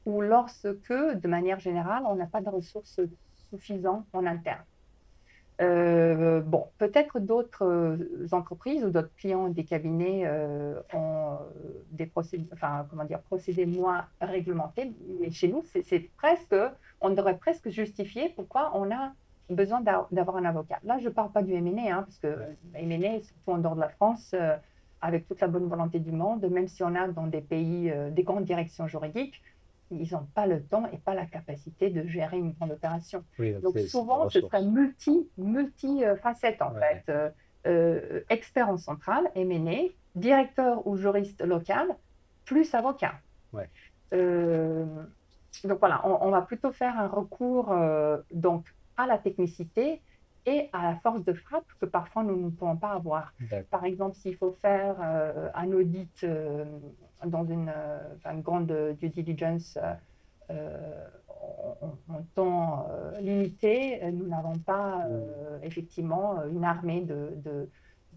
[0.06, 3.00] Ou lorsque, de manière générale, on n'a pas de ressources
[3.50, 4.64] suffisantes en interne.
[5.60, 11.38] Euh, bon, peut-être d'autres euh, entreprises ou d'autres clients des cabinets euh, ont
[11.90, 16.54] des procédés, enfin, comment dire, procédés moins réglementés, mais chez nous, c'est presque,
[17.00, 19.12] on devrait presque justifier pourquoi on a
[19.50, 20.78] besoin d'avoir un avocat.
[20.84, 22.38] Là, je ne parle pas du MNE, hein, parce que
[22.80, 24.36] MNE, surtout en dehors de la France,
[25.00, 28.22] avec toute la bonne volonté du monde, même si on a dans des pays des
[28.22, 29.42] grandes directions juridiques,
[29.90, 33.24] ils n'ont pas le temps et pas la capacité de gérer une grande opération.
[33.62, 37.04] donc, souvent, ce serait multi, multi facettes en fait.
[37.08, 37.30] Euh,
[37.66, 41.88] euh, expert en centrale, MNE, directeur ou juriste local,
[42.44, 43.14] plus avocat.
[44.14, 44.86] Euh,
[45.64, 47.74] donc voilà, on, va plutôt faire un recours
[48.32, 48.64] donc
[48.96, 50.00] à la technicité
[50.46, 53.34] et à la force de frappe que parfois nous ne pouvons pas avoir.
[53.70, 55.00] Par exemple, s'il faut faire
[55.54, 56.24] un audit
[57.26, 59.78] dans une, euh, grande due diligence
[60.50, 61.06] euh,
[62.08, 65.06] en, temps euh, limité, nous n'avons pas
[65.62, 67.68] effectivement une armée de,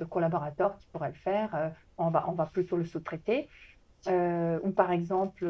[0.10, 1.74] collaborateurs qui pourraient le faire.
[2.00, 3.48] on, va, on va plutôt le sous-traiter.
[4.08, 5.46] ou par exemple,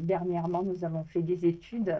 [0.00, 1.98] dernièrement, nous avons fait des études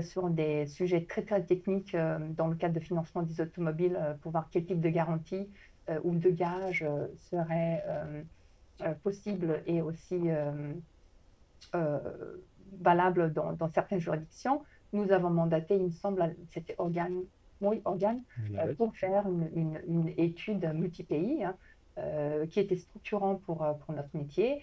[0.00, 1.96] sur des sujets très très techniques
[2.36, 5.48] dans le cadre de financement des automobiles pour voir quel type de garantie
[6.02, 6.84] ou de gage
[7.30, 8.22] serait euh,
[9.02, 10.72] possible et aussi euh,
[11.74, 11.98] euh,
[12.80, 17.22] valable dans, certaines juridictions, nous avons mandaté, il me semble, c'était organe,
[17.60, 18.22] oui, organe
[18.76, 21.56] pour faire une, une, étude multi-pays hein,
[22.50, 24.62] qui était structurant pour, pour notre métier.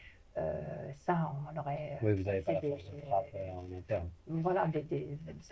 [0.96, 1.98] ça, on aurait.
[2.02, 4.10] Oui, vous n'avez pas la force de en interne.
[4.28, 4.70] Voilà,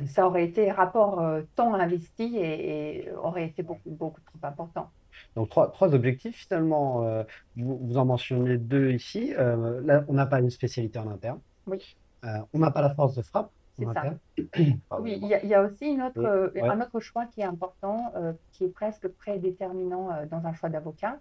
[0.06, 1.22] ça aurait été rapport
[1.56, 4.92] temps investi et, et, aurait été beaucoup, beaucoup trop important.
[5.36, 7.04] Donc, trois, trois objectifs finalement.
[7.06, 7.24] Euh,
[7.56, 9.34] vous, en mentionnez deux ici.
[9.38, 11.40] Euh, là, on n'a pas une spécialité en interne.
[11.68, 11.98] Oui.
[12.26, 13.52] Euh, on n'a pas la force de frappe.
[13.78, 14.14] C'est ça.
[15.00, 18.12] oui, il y, a aussi une autre, un autre choix qui est important,
[18.52, 21.18] qui est presque prédéterminant dans un choix d'avocat.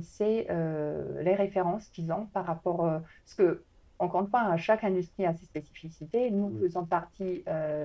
[0.00, 0.48] c'est
[1.20, 2.78] les références qu'ils ont par rapport.
[2.78, 3.62] parce que,
[4.00, 6.32] encore une fois, chaque industrie a ses spécificités.
[6.32, 7.44] Nous faisons partie,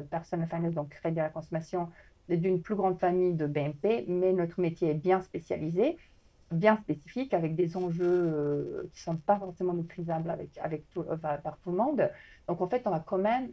[0.09, 1.87] personne finance, donc crédit à la consommation,
[2.35, 5.97] d'une plus grande famille de BNP, mais notre métier est bien spécialisé,
[6.51, 11.01] bien spécifique, avec des enjeux euh, qui ne sont pas forcément maîtrisables avec, avec tout,
[11.09, 12.09] euh, par tout le monde.
[12.47, 13.49] Donc en fait, on va quand même,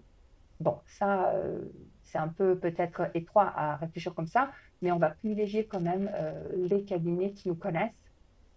[0.61, 1.61] bon, ça, euh,
[2.03, 4.51] c'est un peu peut-être étroit à réfléchir comme ça,
[4.83, 6.11] mais on va privilégier quand même
[6.57, 7.99] les cabinets qui nous connaissent,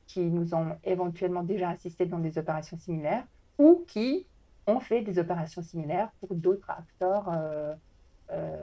[0.06, 3.26] qui nous ont éventuellement déjà assisté dans des opérations similaires,
[3.58, 4.28] ou qui
[4.68, 7.30] ont fait des opérations similaires pour d'autres acteurs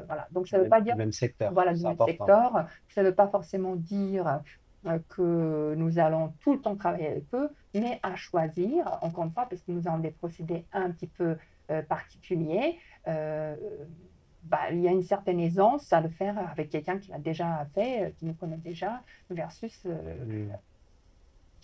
[0.07, 0.29] voilà.
[0.31, 1.53] Donc ça ne veut pas dire même secteur.
[1.53, 2.67] Voilà, du même secteur.
[2.89, 4.41] Ça ne veut pas forcément dire
[4.87, 9.33] euh, que nous allons tout le temps travailler avec eux, mais à choisir, encore une
[9.33, 11.37] fois, parce que nous avons des procédés un petit peu
[11.71, 12.79] euh, particuliers.
[13.07, 17.67] bah, il y a une certaine aisance à le faire avec quelqu'un qui l'a déjà
[17.75, 19.01] fait, qui nous connaît déjà,
[19.31, 19.87] versus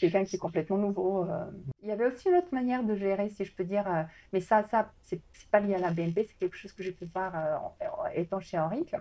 [0.01, 1.25] quelqu'un qui est complètement nouveau.
[1.25, 1.45] Euh.
[1.83, 4.41] Il y avait aussi une autre manière de gérer, si je peux dire, euh, mais
[4.41, 7.33] ça, ça c'est pas lié à la BNP, c'est quelque chose que j'ai pu voir
[7.37, 8.97] euh, étant chez Henrik.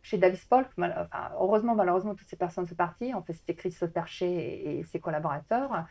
[0.00, 0.68] Chez Davis Polk,
[1.40, 3.12] heureusement, malheureusement, toutes ces personnes sont parties.
[3.14, 5.86] En fait, c'était Christophe Percher et, ses collaborateurs.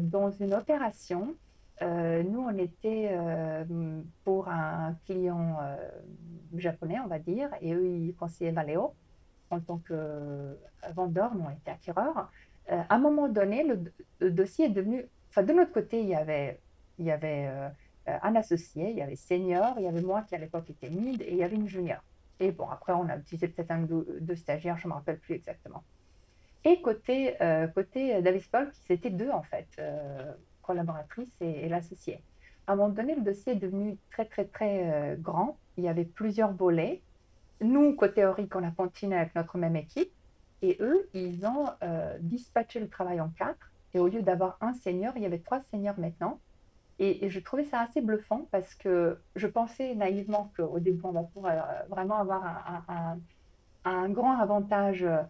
[0.00, 1.36] dans une opération,
[1.80, 3.16] nous, on était
[4.24, 5.56] pour un client
[6.56, 8.92] japonais, on va dire, et eux, ils conseillaient Valeo
[9.50, 10.58] en tant que
[10.92, 12.28] vendeur, nous, on était acquéreurs.
[12.72, 13.64] Euh, à un moment donné,
[14.20, 15.04] le, dossier est devenu.
[15.30, 16.60] Enfin, de notre côté, il y avait,
[16.98, 17.68] il y avait euh,
[18.06, 21.20] un associé, il y avait senior, il y avait moi qui à l'époque était mid
[21.22, 22.02] et il y avait une junior.
[22.40, 25.18] Et bon, après, on a utilisé peut-être un ou deux, stagiaires, je ne me rappelle
[25.18, 25.84] plus exactement.
[26.64, 29.68] Et côté, euh, côté Davis Polk, c'était deux en fait,
[30.62, 32.22] collaboratrice et, l'associé.
[32.66, 35.58] À un moment donné, le dossier est devenu très, très, très grand.
[35.76, 37.02] Il y avait plusieurs volets.
[37.60, 40.10] Nous, côté théorique, on a continué avec notre même équipe.
[40.64, 43.70] Et eux, ils ont euh, dispatché le travail en quatre.
[43.92, 46.40] Et au lieu d'avoir un senior, il y avait trois seniors maintenant.
[46.98, 51.24] Et, je trouvais ça assez bluffant parce que je pensais naïvement qu'au début, on va
[51.24, 53.18] pouvoir euh, vraiment avoir un,
[53.84, 55.04] un, grand avantage.
[55.04, 55.22] Euh,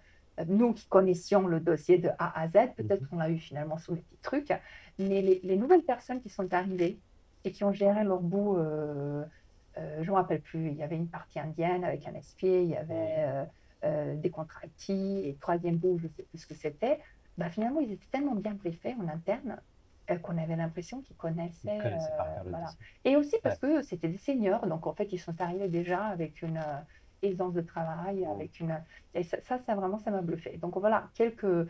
[0.46, 3.08] nous qui connaissions le dossier de A à Z, peut-être mhm.
[3.08, 4.52] qu'on l'a eu finalement sous les petits trucs,
[5.00, 6.98] mais les, nouvelles personnes qui sont arrivées
[7.44, 11.06] et qui ont géré leur bout, je ne me rappelle plus, il y avait une
[11.06, 13.46] partie indienne avec un espier, il y avait
[13.84, 17.00] euh, des contractis et troisième bout, je ne sais plus ce que c'était,
[17.36, 19.60] bah, finalement, ils étaient tellement bien briefés en interne
[20.10, 21.80] euh, qu'on avait l'impression qu'ils connaissaient.
[21.80, 22.50] Euh,
[23.04, 26.42] et aussi parce que c'était des seniors, donc en fait, ils sont arrivés déjà avec
[26.42, 26.62] une
[27.22, 28.78] aisance de travail, avec une.
[29.14, 30.56] Et ça, ça, vraiment, ça m'a bluffé.
[30.58, 31.68] Donc voilà, quelques,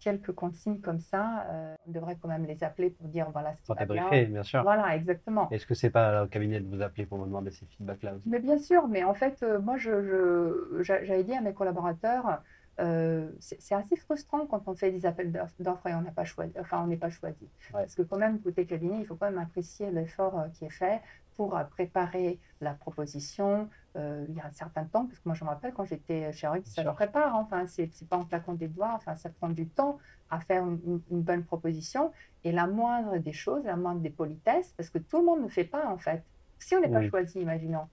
[0.00, 1.46] quelques consignes comme ça,
[1.86, 4.24] on devrait quand même les appeler pour dire voilà ce qui va bien.
[4.26, 4.62] bien sûr.
[4.62, 5.48] Voilà, exactement.
[5.50, 8.28] Est-ce que c'est pas au cabinet de vous appeler pour me demander ces feedbacks-là aussi?
[8.28, 12.42] Mais bien sûr, mais en fait, euh, moi, je, je- j'avais dit à mes collaborateurs,
[12.80, 16.52] euh, c'est assez frustrant quand on fait des appels d'offres et on n'a pas choisi,
[16.60, 17.44] enfin, on n'est pas choisi.
[17.74, 17.80] Ouais.
[17.80, 20.70] Parce que quand même, côté cabinet, il faut quand même apprécier l'effort euh, qui est
[20.70, 21.00] fait
[21.38, 23.70] pour euh, préparer la proposition.
[23.96, 26.32] Euh, il y a un certain temps, parce que moi, je me rappelle quand j'étais
[26.32, 27.46] chez Oryx, ça se prépare, hein.
[27.46, 29.98] enfin, c'est pas en claquant des doigts, enfin, ça prend du temps
[30.30, 32.12] à faire une, bonne proposition.
[32.42, 35.48] Et la moindre des choses, la moindre des politesses, parce que tout le monde ne
[35.48, 36.24] fait pas, en fait.
[36.58, 37.86] Si on n'est pas choisi, imaginons,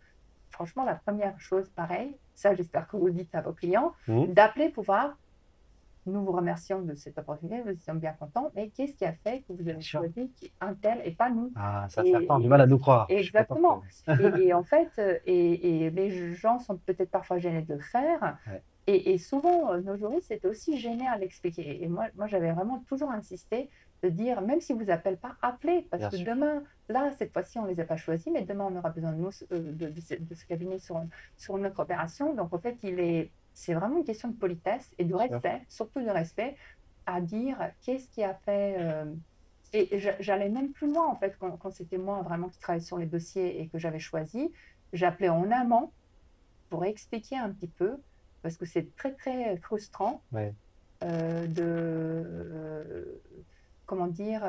[0.49, 4.33] franchement, la première chose, pareil, ça, j'espère que vous le dites à vos clients, Mhm.
[4.33, 5.15] d'appeler pour voir.
[6.05, 9.41] Nous vous remercions de cette opportunité, nous sommes bien contents, mais qu'est-ce qui a fait
[9.41, 10.31] que vous avez choisi
[10.61, 11.51] un tel et pas nous?
[11.55, 13.07] Ah, ça, certains ont du mal à nous croire.
[13.09, 13.81] Exactement.
[14.07, 17.79] et, et en fait, euh, et, et les gens sont peut-être parfois gênés de le
[17.79, 18.37] faire.
[18.47, 18.61] Ouais.
[18.87, 21.83] Et, et souvent, euh, nos juristes étaient aussi gênés à l'expliquer.
[21.83, 23.69] Et moi, moi j'avais vraiment toujours insisté
[24.03, 25.87] de dire, même si vous appelez pas, appelez.
[25.89, 26.25] Parce Bien que sûr.
[26.27, 29.11] demain, là, cette fois-ci, on ne les a pas choisis, mais demain, on aura besoin
[29.11, 31.01] de nous, euh, de, de ce cabinet sur,
[31.35, 32.35] sur notre opération.
[32.35, 36.01] Donc, en fait, il est, c'est vraiment une question de politesse et de respect, surtout
[36.01, 36.55] de respect,
[37.07, 38.75] à dire qu'est-ce qui a fait.
[38.79, 39.05] euh,
[39.73, 42.85] et j'a- j'allais même plus loin, en fait, quand, quand c'était moi vraiment qui travaillais
[42.85, 44.51] sur les dossiers et que j'avais choisi.
[44.93, 45.91] J'appelais en amont
[46.69, 47.97] pour expliquer un petit peu,
[48.41, 50.53] parce que c'est très, très frustrant Ouais.
[51.03, 53.21] euh, de, euh,
[53.85, 54.43] comment dire,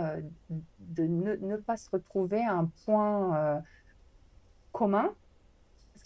[0.79, 3.63] de ne, ne pas se retrouver à un point
[4.73, 5.15] commun.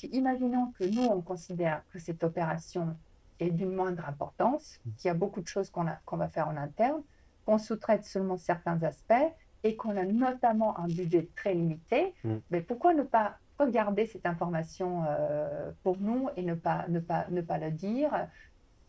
[0.01, 2.96] Qu'imaginons que nous, on considère que cette opération
[3.38, 7.03] est d'une moindre importance, qu'il y a beaucoup de choses qu'on va faire en interne,
[7.44, 9.12] qu'on sous-traite seulement certains aspects
[9.62, 12.36] et qu'on a notamment un budget très limité, Mm.
[12.51, 17.26] mais pourquoi ne pas regarder cette information euh, pour nous et ne pas, ne, pas,
[17.28, 18.11] ne pas le dire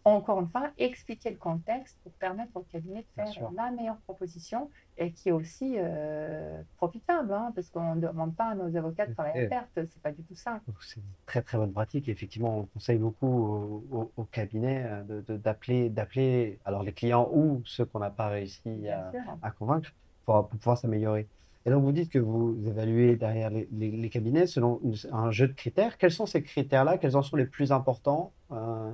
[0.03, 4.69] encore une fois, expliquer le contexte pour permettre au cabinet de faire la meilleure proposition
[4.97, 9.05] et qui est aussi euh, profitable, hein, parce qu'on ne demande pas à nos avocats
[9.05, 10.59] de travailler à perte, c'est pas du tout ça.
[10.81, 12.09] C'est une très très bonne pratique.
[12.09, 17.61] Effectivement, on conseille beaucoup au, au- au cabinet euh, d'appeler, d'appeler alors les clients ou
[17.65, 19.11] ceux qu'on n'a pas réussi à,
[19.51, 19.91] convaincre
[20.25, 21.27] pour, pour pouvoir s'améliorer.
[21.65, 24.81] Et donc, vous dites que vous évaluez derrière les, les- les cabinets selon
[25.11, 25.99] un jeu de critères.
[25.99, 26.97] Quels sont ces critères-là?
[26.97, 28.33] Quels en sont les plus importants?
[28.51, 28.91] euh,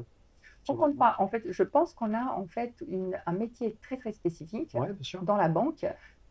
[0.76, 1.16] Compte pas.
[1.20, 4.90] En fait, je pense qu'on a en fait une- un métier très très spécifique Ouais,
[5.24, 5.86] dans la banque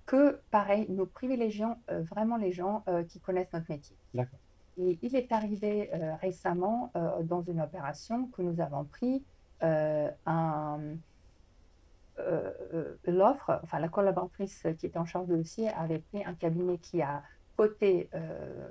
[0.04, 3.96] que, pareil, nous privilégions euh, vraiment les gens euh, qui connaissent notre métier.
[4.14, 4.38] D'accord.
[4.78, 6.92] Et il est arrivé euh, récemment
[7.24, 9.24] dans une opération que nous avons pris
[9.62, 10.78] un,
[13.06, 17.02] l'offre, enfin la collaboratrice qui était en charge du dossier avait pris un cabinet qui
[17.02, 17.22] a
[17.56, 18.10] coté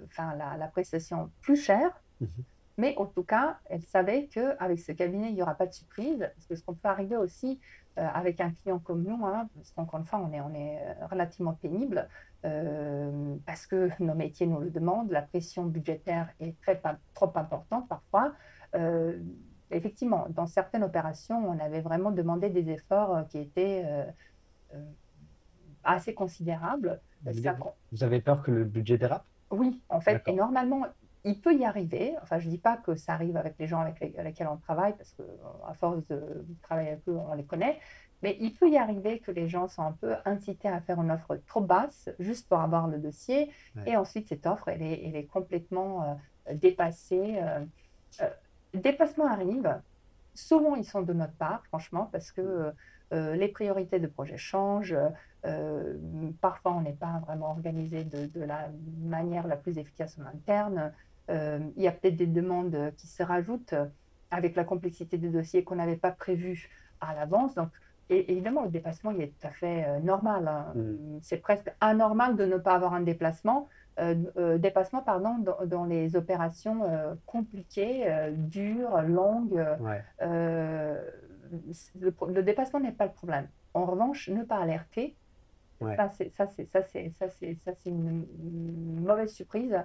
[0.06, 1.92] enfin, la, la prestation plus chère,
[2.22, 2.30] Mhm.
[2.78, 6.20] Mais en tout cas, elle savait qu'avec ce cabinet, il n'y aura pas de surprise,
[6.20, 7.60] parce que ce qu'on peut arriver aussi
[7.98, 10.80] euh, avec un client comme nous, hein, parce qu'encore une fois, on est, on est
[10.82, 12.10] euh, relativement pénible,
[12.44, 16.82] euh, parce que nos métiers nous le demandent, la pression budgétaire est très,
[17.14, 18.34] trop importante parfois.
[18.76, 19.18] Euh,
[19.72, 23.86] effectivement, dans certaines opérations, on avait vraiment demandé des efforts qui étaient
[25.84, 27.00] assez considérables.
[27.24, 29.26] Vous Ça avez- con- Vous avez peur que le budget dérape?
[29.52, 30.86] oui, en fait, et normalement,
[31.26, 32.16] il peut y arriver.
[32.24, 34.58] Enfin, je ne dis pas que ça arrive avec les gens avec les- lesquels on
[34.58, 37.80] travaille, parce que euh, à force de travailler avec eux, on les connaît.
[38.24, 41.12] Mais il peut y arriver que les gens sont un peu incités à faire une
[41.12, 43.52] offre trop basse, juste pour avoir le dossier.
[43.76, 43.90] Ouais.
[43.90, 46.18] Et ensuite, cette offre, elle est, elle est complètement
[46.50, 47.38] euh, dépassée.
[47.42, 47.66] euh,
[48.22, 48.30] euh,
[48.74, 49.80] dépassement arrive.
[50.34, 52.72] Souvent, ils sont de notre part, franchement, parce que euh,
[53.14, 54.98] euh, les priorités de projet changent.
[55.46, 55.94] Euh,
[56.42, 58.70] parfois, on n'est pas vraiment organisé de, de la
[59.02, 60.92] manière la plus efficace en interne.
[61.30, 63.74] Euh, il y a peut-être des demandes qui se rajoutent
[64.32, 66.70] avec la complexité des dossiers qu'on n'avait pas prévu
[67.02, 67.56] à l'avance.
[67.56, 67.70] Donc,
[68.10, 70.48] et, évidemment, le déplacement, il est tout à fait euh, normal.
[70.48, 70.74] hein.
[70.76, 71.18] Mm.
[71.22, 73.68] C'est presque anormal de ne pas avoir un déplacement,
[74.00, 79.66] euh, euh, dépassement pardon, dans, dans les opérations euh, compliquées, euh, dures, longues.
[79.80, 80.04] Ouais.
[80.22, 81.02] Euh,
[82.00, 83.48] le, dépassement n'est pas le problème.
[83.74, 85.16] En revanche, ne pas alerter,
[85.82, 85.98] Ouais.
[85.98, 88.26] ça c'est ça une
[89.04, 89.76] mauvaise surprise.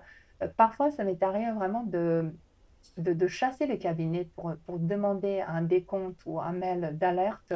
[0.43, 2.33] Euh, parfois, ça m'est arrivé vraiment de,
[3.29, 7.55] chasser les cabinets pour demander un décompte ou un mail d'alerte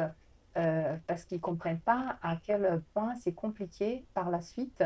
[0.57, 4.83] euh, parce qu'ils comprennent pas à quel point c'est compliqué par la suite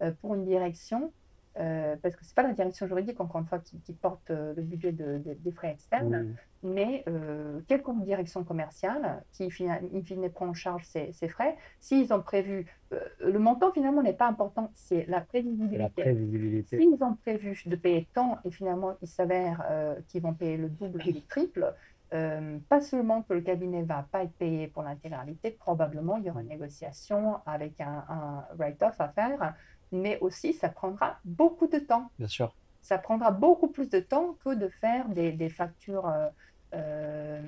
[0.00, 1.12] euh, pour une direction.
[1.58, 4.54] Euh, parce que c'est pas la direction juridique, encore une fois, qui, qui porte euh,
[4.56, 10.30] le budget de- de- des frais externes, mais euh, quelconque direction commerciale qui, in fine,
[10.30, 14.28] prend en charge ces, ces frais, s'ils ont prévu, euh, le montant finalement n'est pas
[14.28, 16.02] important, c'est la La prévisibilité.
[16.02, 16.78] prévisibilité.
[16.78, 19.64] S'ils ont prévu de payer tant et finalement il s'avère
[20.08, 21.74] qu'ils vont payer le double ou le triple,
[22.68, 26.30] pas seulement que le cabinet ne va pas être payé pour l'intégralité, probablement il y
[26.30, 29.54] aura une négociation avec un, un write-off à faire,
[29.92, 32.10] mais aussi ça prendra beaucoup de temps.
[32.18, 32.54] Bien sûr.
[32.82, 36.10] Ça prendra beaucoup plus de temps que de faire des, des factures.
[36.74, 37.40] Euh,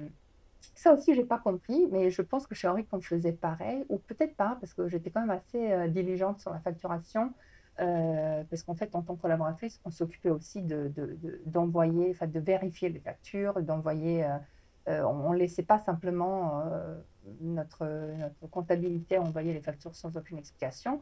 [0.74, 3.98] ça aussi, j'ai pas compris, mais je pense que chez Henri, on faisait pareil, ou
[3.98, 7.32] peut-être pas, parce que j'étais quand même assez euh, diligente sur la facturation,
[7.80, 12.26] euh, parce qu'en fait, en tant que collaboratrice, on s'occupait aussi d'envoyer, de, de, enfin,
[12.26, 14.26] de vérifier les factures, d'envoyer.
[14.86, 16.62] on ne laissait pas simplement
[17.40, 17.86] notre,
[18.18, 21.00] notre, comptabilité envoyer les factures sans aucune explication.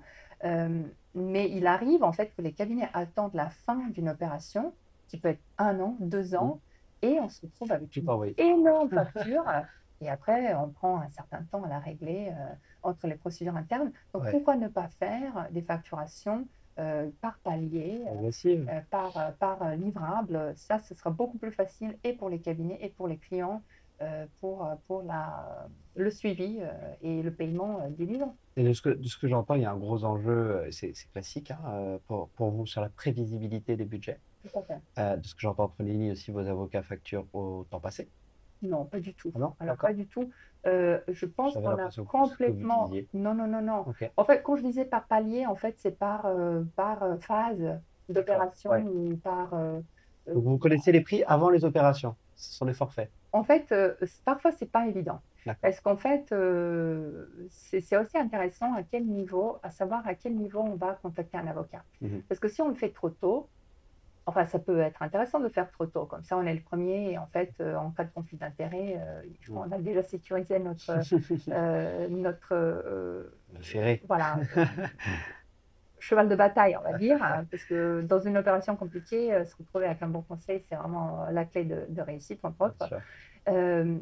[1.15, 4.73] mais il arrive en fait que les cabinets attendent la fin d'une opération,
[5.09, 6.61] qui peut être un an, deux ans,
[7.03, 8.09] et on se retrouve avec une
[8.39, 9.45] énorme facture.
[10.01, 13.93] et après, on prend un certain temps à la régler euh, entre les procédures internes.
[14.13, 16.47] Donc, pourquoi ne pas faire des facturations
[16.79, 20.53] euh, par palier, euh, par, par livrable?
[20.57, 23.63] Ça, ce sera beaucoup plus facile et pour les cabinets et pour les clients
[24.41, 26.61] pour, pour la, le suivi
[27.03, 28.35] et le paiement des livres.
[28.57, 30.93] Et de ce que, de ce que j'entends, il y a un gros enjeu, c'est
[31.13, 34.19] classique hein, pour, pour vous, sur la prévisibilité des budgets.
[34.99, 38.09] Euh, de ce que j'entends entre les lignes aussi, vos avocats facturent au temps passé
[38.63, 39.33] Non, pas du tout.
[39.35, 40.31] Ah non Alors, pas du tout.
[40.67, 42.91] Euh, je pense qu'on a complètement.
[43.15, 43.85] Non, non, non, non.
[44.17, 48.73] En fait, quand je disais par palier, en fait, c'est par, euh, par phase d'opération
[48.73, 49.51] ou par.
[50.27, 53.73] Donc, vous connaissez les prix avant les opérations Ce sont des forfaits En fait,
[54.25, 55.21] parfois, c'est pas évident.
[55.63, 56.35] Parce qu'en fait,
[57.49, 61.47] c'est aussi intéressant à quel niveau, à savoir à quel niveau on va contacter un
[61.47, 61.83] avocat.
[62.01, 62.23] Mhm.
[62.29, 63.49] Parce que si on le fait trop tôt,
[64.31, 67.13] Enfin, ça peut être intéressant de faire trop tôt, comme ça on est le premier
[67.13, 70.91] et en fait, euh, en cas de conflit d'intérêt, euh, on a déjà sécurisé notre.
[71.49, 73.25] euh, notre euh,
[74.07, 74.39] Voilà.
[76.01, 79.87] cheval de bataille, on va dire, hein, parce que dans une opération compliquée, se retrouver
[79.87, 82.91] avec un bon conseil, c'est vraiment la clé de, réussite, entre autres.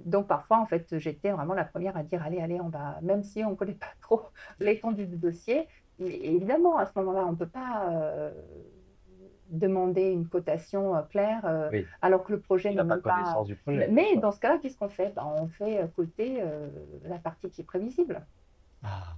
[0.07, 3.23] donc parfois, en fait, j'étais vraiment la première à dire allez, allez, on va, même
[3.23, 4.23] si on ne connaît pas trop
[4.61, 5.67] l'étendue du dossier,
[5.99, 8.33] mais évidemment, à ce moment-là, on ne peut pas
[9.51, 13.43] demander une cotation euh, claire, euh, alors que le projet n'a pas, pas...
[13.45, 15.15] Du projet, Mais dans ce cas-là, qu'est-ce qu'on fait?
[15.15, 15.89] Ben, On fait
[16.21, 16.69] euh,
[17.05, 18.25] la partie qui est prévisible.
[18.83, 19.15] Ah.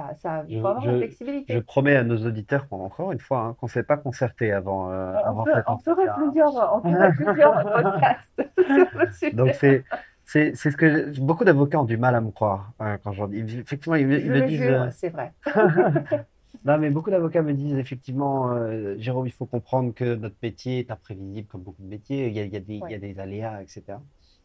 [0.00, 1.52] Ça, ça il faut avoir je, flexibilité.
[1.52, 4.88] Je promets à nos auditeurs, encore une fois, hein, qu'on ne s'est pas concerté avant.
[4.90, 9.36] avant on, ferait plusieurs, on ferait plusieurs podcasts.
[9.36, 9.84] Donc c'est
[10.24, 13.38] c'est ce que beaucoup d'avocats ont du mal à me croire hein, quand j'en dis.
[13.38, 14.96] Effectivement, ils, me disent.
[14.96, 15.32] C'est vrai.
[16.64, 20.80] Non, mais beaucoup d'avocats me disent effectivement, euh, Jérôme, il faut comprendre que notre métier
[20.80, 22.28] est imprévisible comme beaucoup de métiers.
[22.28, 23.98] Il y a, il y a, des, il y a des, aléas, etc.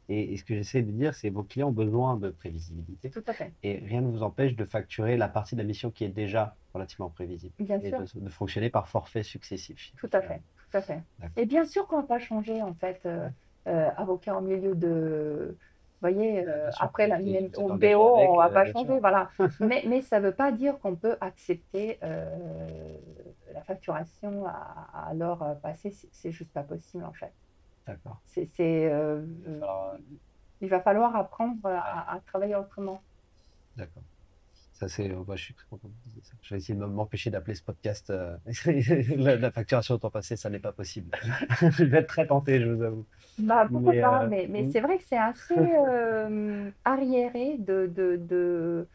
[0.08, 3.10] Et, ce que j'essaie de dire, c'est que vos clients ont besoin de prévisibilité.
[3.10, 3.52] Tout à fait.
[3.64, 6.56] Et rien ne vous empêche de facturer la partie de la mission qui est déjà
[6.74, 7.54] relativement prévisible.
[7.60, 8.04] Bien et sûr.
[8.16, 9.94] De, fonctionner par forfait successif.
[9.98, 10.42] Tout à fait.
[10.72, 11.02] Tout à fait.
[11.38, 13.28] Et bien sûr qu'on ne va pas changer, en fait, euh,
[13.68, 15.58] euh, avocat en milieu de
[16.02, 17.18] voyez, euh, après la
[17.58, 19.30] au BO, on ne va pas changer, voilà.
[19.60, 22.98] mais, mais ça ne veut pas dire qu'on peut accepter euh,
[23.54, 27.32] la facturation à, à l'heure passée, c'est juste pas possible en fait.
[27.88, 28.22] D'accord.
[28.26, 28.50] C'est,
[30.62, 33.02] il va falloir apprendre à travailler autrement.
[33.78, 34.04] D'accord.
[34.76, 35.10] Ça, c'est.
[35.10, 35.90] Euh, je suis content.
[36.42, 38.36] Je vais essayer de m'empêcher d'appeler ce podcast euh,
[39.18, 41.18] la, facturation au temps passé, ça n'est pas possible.
[41.62, 43.06] je vais être très tenté, je vous avoue.
[43.40, 45.56] Bah, pourquoi mais, pas, euh, mais, mais c'est vrai que c'est assez
[46.84, 47.88] arriéré de.
[47.88, 48.88] de, de...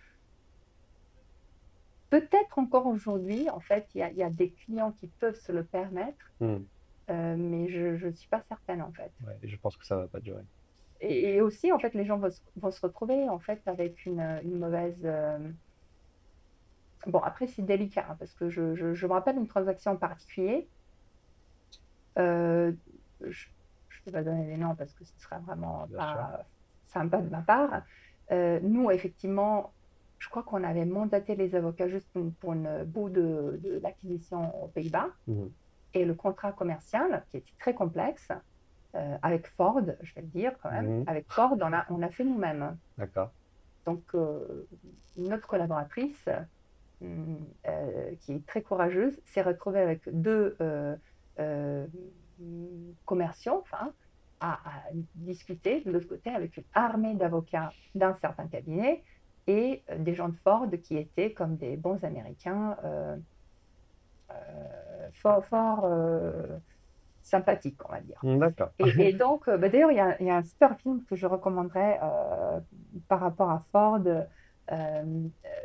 [2.10, 5.64] Peut-être encore aujourd'hui, en fait, il y, y, a des clients qui peuvent se le
[5.64, 6.30] permettre,
[7.10, 7.36] hmm.
[7.36, 9.10] mais je ne suis pas certaine, en fait.
[9.26, 10.42] Ouais, je pense que ça ne va pas durer.
[11.02, 14.58] Et, aussi, en fait, les gens vont, vont, se retrouver en fait avec une, une
[14.58, 15.06] mauvaise
[17.06, 20.68] Bon, après, c'est délicat, hein, parce que je, je, me rappelle une transaction en particulier.
[22.18, 22.72] Euh,
[23.22, 26.44] je ne peux pas donner les noms parce que ce serait vraiment pas
[26.84, 27.82] sympa de ma part.
[28.32, 29.72] Euh, nous, effectivement,
[30.18, 32.08] je crois qu'on avait mandaté les avocats juste
[32.40, 35.08] pour, une bout de, de l'acquisition aux Pays-Bas.
[35.26, 35.44] Mmh.
[35.94, 38.28] Et le contrat commercial, qui était très complexe,
[38.94, 41.08] euh, avec Ford, je vais le dire quand même, mmh.
[41.08, 42.76] avec Ford, on a, on a fait nous-mêmes.
[42.98, 43.30] D'accord.
[43.86, 44.02] Donc,
[45.16, 46.28] notre collaboratrice
[47.02, 50.94] euh, qui est très courageuse, s'est retrouvée avec deux euh,
[51.38, 51.86] euh,
[53.06, 53.94] commerciaux, enfin,
[54.40, 54.58] à,
[55.14, 59.02] discuter de l'autre côté avec une armée d'avocats d'un certain cabinet
[59.46, 62.76] et des gens de Ford qui étaient comme des bons Américains
[65.20, 65.86] fort, fort
[67.22, 68.18] sympathiques, on va dire.
[68.22, 68.70] D'accord.
[68.78, 72.00] Et, donc, bah, d'ailleurs, il y, y, a un super film que je recommanderais
[73.08, 74.02] par rapport à Ford.
[74.72, 75.02] Euh,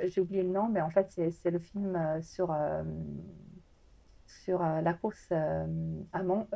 [0.04, 2.84] j'ai oublié le nom, mais en fait, c'est le film euh, sur, euh,
[4.26, 6.48] sur la course à Mont.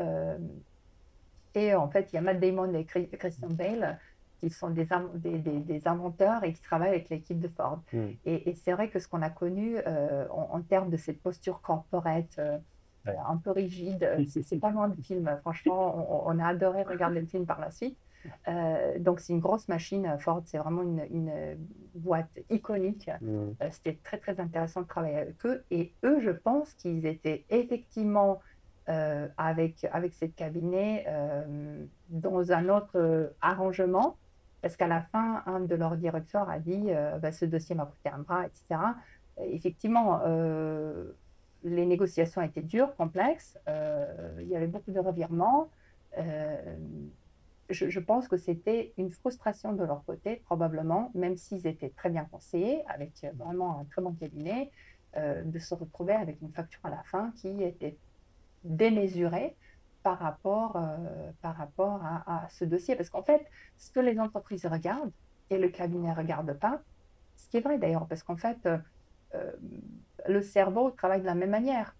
[1.55, 3.99] et en fait, il y a Matt Damon et Christian Bale
[4.39, 7.81] qui sont des, des, inventeurs et qui travaillent avec l'équipe de Ford.
[7.91, 8.11] Hmm.
[8.25, 12.39] Et, c'est vrai que ce qu'on a connu euh, en, termes de cette posture corporate,
[12.39, 12.57] euh,
[13.27, 15.29] un peu rigide, euh, c'est pas loin du film.
[15.41, 17.97] Franchement, on, a adoré regarder le film par la suite.
[18.99, 21.31] donc c'est une grosse machine, Ford, c'est vraiment une,
[21.95, 23.09] boîte iconique.
[23.21, 23.51] Hmm.
[23.71, 25.63] C'était très très intéressant de travailler avec eux.
[25.71, 28.39] Et eux, je pense qu'ils étaient effectivement
[29.37, 31.05] avec, avec cette cabinet
[32.09, 34.17] dans un autre arrangement
[34.61, 37.85] parce qu'à la fin, un de leurs directeurs a dit euh, bah, ce dossier m'a
[37.85, 38.81] coûté un bras, etc.
[39.41, 41.11] effectivement, euh,
[41.63, 43.57] les négociations étaient dures, complexes.
[43.67, 45.69] Euh, il y avait beaucoup de revirements.
[47.69, 52.25] Je, pense que c'était une frustration de leur côté, probablement, même s'ils étaient très bien
[52.25, 54.71] conseillés, avec vraiment un très bon cabinet,
[55.15, 57.95] de se retrouver avec une facture à la fin qui était
[58.63, 59.55] démesurée
[60.03, 62.95] par rapport, euh, par rapport à, ce dossier.
[62.95, 63.45] Parce qu'en fait,
[63.77, 65.11] ce que les entreprises regardent
[65.49, 66.81] et le cabinet ne regarde pas,
[67.35, 68.77] ce qui est vrai d'ailleurs, parce qu'en fait, euh,
[69.35, 69.51] euh,
[70.27, 71.95] le cerveau travaille de la même manière.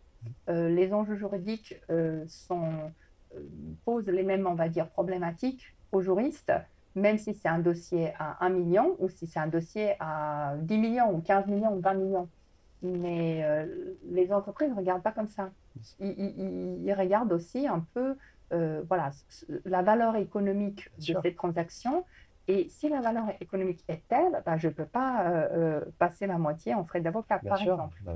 [0.47, 1.79] les enjeux juridiques
[2.27, 2.91] sont,
[3.85, 6.51] posent les mêmes, on va dire, problématiques aux juristes,
[6.95, 10.77] même si c'est un dossier à 1 million ou si c'est un dossier à 10
[10.77, 12.29] millions ou 15 millions ou 20 millions.
[12.81, 13.45] Mais
[14.09, 15.49] les entreprises ne regardent pas comme ça
[15.99, 18.15] il, regarde aussi un peu
[18.51, 19.11] euh, voilà,
[19.65, 22.05] la valeur économique de cette transaction.
[22.49, 26.27] Et si la valeur économique est telle, bah, je ne peux pas euh, euh, passer
[26.27, 27.97] la moitié en frais d'avocat, par exemple.
[28.03, 28.13] Bah,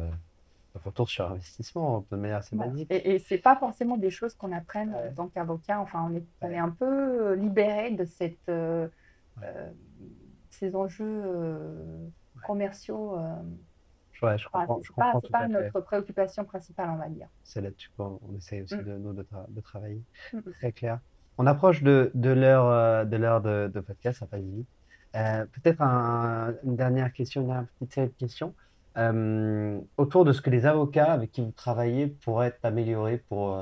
[0.83, 2.91] retour sur investissement de manière assez basique.
[2.91, 5.79] Et, et ce n'est pas forcément des choses qu'on apprenne en tant qu'avocat.
[5.79, 8.51] Enfin, on est, on est, un peu libéré de cette,
[10.49, 11.23] ces enjeux
[12.43, 13.15] commerciaux
[14.23, 14.79] Ouais, je comprends.
[15.21, 17.27] c'est pas, notre préoccupation principale, on va dire.
[17.43, 18.83] C'est là-dessus qu'on essaie aussi mm.
[18.83, 20.01] de, nous, de, travailler.
[20.31, 20.39] Mm.
[20.59, 20.99] Très clair.
[21.37, 24.67] On approche de, de l'heure euh, de, l'heure de, podcast, ça passe vite.
[25.15, 28.53] Euh, peut-être une dernière question, une dernière petite série de questions.
[28.97, 33.59] Euh, autour de ce que les avocats avec qui vous travaillez pourraient améliorer pour,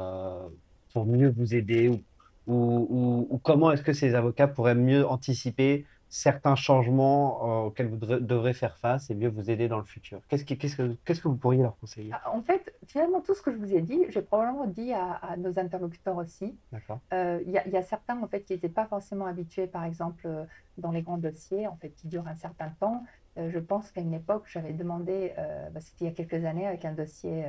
[0.93, 2.01] pour mieux vous aider ou,
[2.47, 7.95] ou, ou comment est-ce que ces avocats pourraient mieux anticiper certains changements euh, auxquels vous
[7.95, 11.21] devrez faire face et mieux vous aider dans le futur Qu'est-ce que, qu'est-ce que, qu'est-ce
[11.21, 12.11] que vous pourriez leur conseiller?
[12.11, 15.37] Ah, En fait, finalement, tout ce que je vous ai dit, j'ai probablement dit à,
[15.37, 16.59] nos interlocuteurs aussi.
[17.13, 20.27] Euh, il y, y, a certains en fait, qui n'étaient pas forcément habitués, par exemple,
[20.27, 20.43] euh,
[20.77, 23.03] dans les grands dossiers, en fait, qui durent un certain temps.
[23.37, 25.33] je pense qu'à une époque, j'avais demandé,
[25.71, 27.45] bah, c'était il y a quelques années, avec un dossier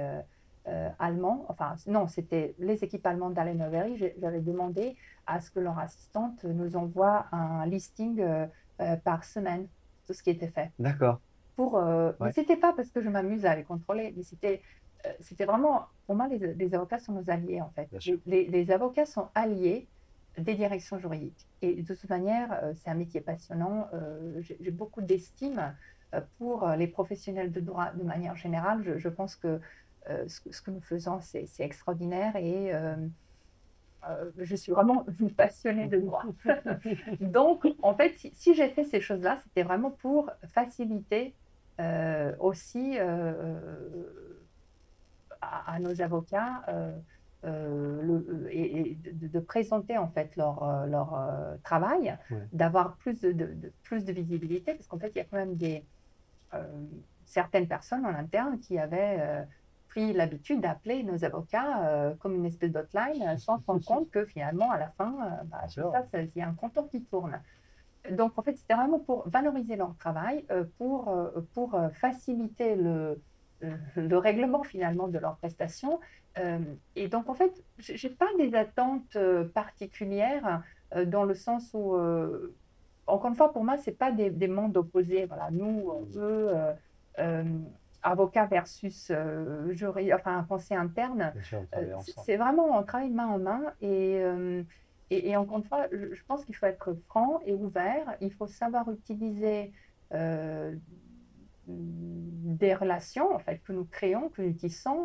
[0.99, 4.97] allemand, enfin, non, c'était les équipes allemandes d'Allen Overy, j'avais demandé
[5.27, 8.47] à ce que leur assistante nous envoie un listing euh,
[8.81, 9.67] euh, par semaine,
[10.07, 10.71] tout ce qui était fait.
[10.79, 11.21] D'accord.
[11.57, 14.63] Pour, euh, Mais c'était pas parce que je m'amuse à les contrôler, mais c'était,
[15.21, 17.89] c'était vraiment, pour moi, les, avocats sont nos alliés, en fait.
[18.27, 19.87] Les, les, avocats sont alliés
[20.39, 21.47] des directions juridiques.
[21.61, 23.89] Et de toute manière, c'est un métier passionnant.
[24.41, 25.75] J'ai beaucoup d'estime
[26.39, 28.83] pour les professionnels de droit de manière générale.
[28.85, 29.61] Je, je pense que
[30.09, 32.73] ce, ce, que nous faisons, c'est extraordinaire et
[34.09, 36.25] euh, je suis vraiment une passionnée de droit.
[37.21, 41.35] Donc, en fait, si, j'ai fait ces choses-là, c'était vraiment pour faciliter
[41.81, 43.55] euh, aussi euh,
[45.41, 46.63] à, nos avocats
[47.45, 52.17] le, et, de, présenter en fait leur, leur travail,
[52.53, 55.85] d'avoir plus de, plus de visibilité, parce qu'en fait, il y a quand même des
[57.25, 59.47] certaines personnes en interne qui avaient
[59.93, 64.11] pris l'habitude d'appeler nos avocats euh, comme une espèce d'hotline euh, sans se rendre compte
[64.11, 65.65] que finalement, à la fin, euh, bah,
[66.15, 67.39] il y a un compteur qui tourne.
[68.11, 70.45] Donc, en fait, c'était vraiment pour valoriser leur travail,
[70.77, 71.15] pour,
[71.55, 73.23] pour faciliter le,
[73.95, 76.01] le règlement finalement de leurs prestations.
[76.97, 79.17] et donc, en fait, je n'ai pas des attentes
[79.55, 80.65] particulières
[81.07, 81.95] dans le sens où,
[83.07, 85.27] encore une fois, pour moi, ce pas des, des mondes opposés.
[85.27, 86.51] Voilà, nous, on veut
[88.03, 91.33] avocat versus euh, jury, enfin conseil interne,
[91.75, 94.63] euh, c'est vraiment un travail main en main euh,
[95.11, 98.47] et, et, encore une fois, je, pense qu'il faut être franc et ouvert, il faut
[98.47, 99.73] savoir utiliser
[101.67, 105.05] des relations en fait, que nous créons, que nous tissons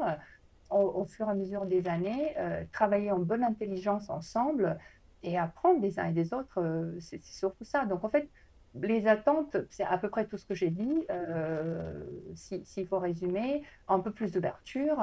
[0.70, 2.36] au, au, fur et à mesure des années,
[2.72, 4.78] travailler en bonne intelligence ensemble
[5.24, 7.86] et apprendre des uns et des autres, c'est surtout ça.
[7.86, 8.30] Donc en fait,
[8.76, 11.06] les attentes, c'est à peu près tout ce que j'ai dit.
[11.10, 12.04] Euh,
[12.36, 14.98] s'il faut résumer, un peu plus d'ouverture,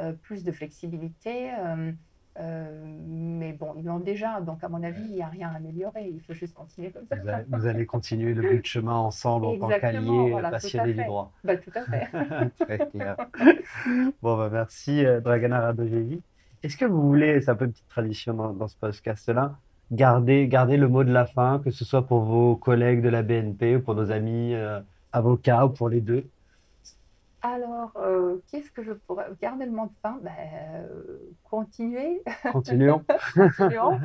[0.00, 1.50] euh, plus de flexibilité.
[2.40, 5.56] Euh, mais bon, ils l'ont déjà, donc à mon avis, il n'y a rien à
[5.56, 6.08] améliorer.
[6.08, 7.16] Il faut juste continuer comme ça.
[7.48, 11.32] Vous allez, continuer le bout de chemin ensemble en tant qu'alliés voilà, passionnés du droit.
[11.44, 12.08] Bah, tout à fait.
[12.60, 13.16] Très clair.
[14.22, 16.22] bon, bah, merci, Dragana Radojevi.
[16.62, 19.58] Est-ce que vous voulez, c'est un peu une petite tradition dans, dans ce podcast-là,
[19.92, 23.22] garder, garder le mot de la fin, que ce soit pour vos collègues de la
[23.22, 24.80] BNP ou pour nos amis euh,
[25.12, 26.24] avocats ou pour les deux
[27.44, 30.16] alors, euh, qu'est-ce que je pourrais garder le mot de fin?
[30.22, 30.30] Ben,
[30.76, 32.22] euh, Continuer.
[32.52, 33.02] Continuons.
[33.34, 33.98] Continuons.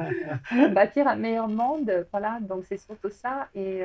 [0.74, 2.08] Bâtir un meilleur monde.
[2.10, 3.48] Voilà, donc c'est surtout ça.
[3.54, 3.84] Et,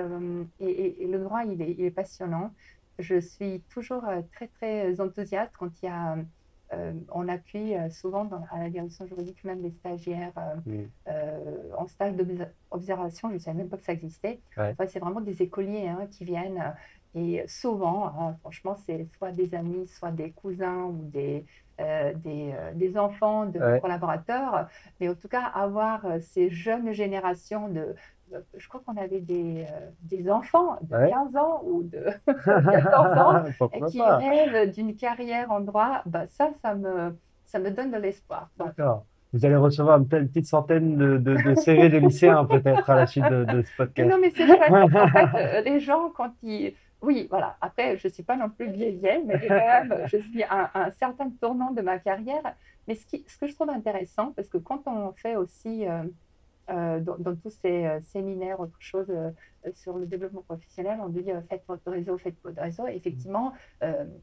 [0.59, 2.51] et, et, le droit, il est, il est, passionnant.
[2.99, 6.17] Je suis toujours très, très enthousiaste quand il y a
[6.73, 10.33] euh, on appuie euh, souvent à la direction juridique même les stagiaires
[11.09, 11.45] euh,
[11.77, 13.29] en stage d'observation.
[13.29, 14.41] Je ne savais même pas que ça existait.
[14.89, 16.75] c'est vraiment des écoliers hein, qui viennent
[17.15, 21.45] et souvent, hein, franchement, c'est soit des amis, soit des cousins ou des,
[21.77, 24.69] des, enfants de collaborateurs.
[24.99, 27.95] Mais en tout cas, avoir ces jeunes générations de,
[28.57, 33.89] je crois qu'on avait des, euh, des enfants de 15 ans ou de 14 ans
[33.89, 38.51] qui rêvent d'une carrière en droit, bah ça, ça me, ça me donne de l'espoir.
[38.59, 39.05] D'accord.
[39.33, 43.07] Vous allez recevoir une, petite centaine de, de, de CV de lycéens peut-être à la
[43.07, 44.11] suite de, ce podcast.
[44.11, 44.69] Non, mais c'est vrai.
[44.69, 46.75] en fait, euh, les gens, quand ils...
[47.01, 47.57] Oui, voilà.
[47.61, 50.71] Après, je ne suis pas non plus vieille, vieille, mais quand même, je suis à
[50.75, 52.43] un, certain tournant de ma carrière.
[52.87, 55.89] Mais ce, qui, ce que je trouve intéressant, parce que quand on fait aussi...
[55.89, 56.03] Euh,
[56.71, 59.31] euh, dans, tous ces euh, séminaires, autre chose euh,
[59.75, 62.87] sur le développement professionnel, on dit faites votre réseau, faites votre réseau.
[62.87, 63.53] effectivement,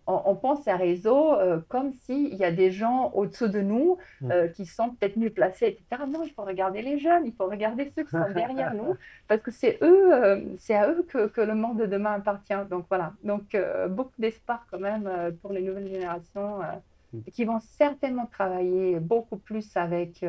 [0.08, 1.34] on, pense à réseau
[1.70, 4.52] comme s'il y a des gens au-dessous de nous mm.
[4.54, 6.04] qui sont peut-être mieux placés, etc.
[6.10, 8.96] Non, il faut regarder les jeunes, il faut regarder ceux qui sont derrière nous,
[9.30, 12.54] parce que c'est eux, c'est à eux que, que, le monde de demain appartient.
[12.70, 13.56] Donc voilà, donc
[13.90, 15.10] beaucoup d'espoir quand même
[15.42, 16.60] pour les nouvelles générations
[17.14, 17.22] mm.
[17.32, 20.22] qui vont certainement travailler beaucoup plus avec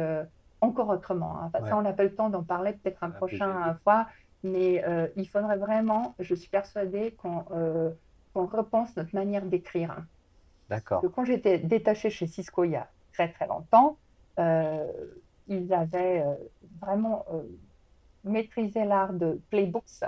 [0.61, 1.39] encore autrement.
[1.41, 1.51] Hein.
[1.53, 4.07] Ça, on n'a pas le temps d'en parler peut-être un prochain fois,
[4.43, 7.91] mais euh, il faudrait vraiment, je suis persuadée, qu'on euh,
[8.35, 9.97] repense notre manière d'écrire.
[10.69, 11.05] D'accord.
[11.15, 13.97] Quand j'étais détachée chez Cisco il y a très très longtemps,
[14.39, 14.87] euh,
[15.49, 16.25] ils avaient
[16.81, 17.27] vraiment
[18.23, 20.05] maîtrisé l'art de playbooks.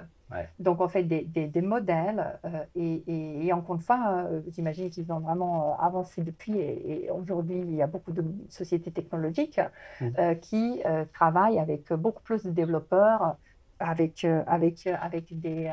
[0.58, 5.12] Donc, on fait des, des, modèles euh, et, et, encore une fois, euh, j'imagine qu'ils
[5.12, 9.60] ont vraiment euh, avancé depuis et, aujourd'hui, il y a beaucoup de sociétés technologiques
[10.00, 10.34] mmh.
[10.40, 13.36] qui travaillent avec beaucoup plus de développeurs,
[13.78, 15.70] avec, avec, avec des,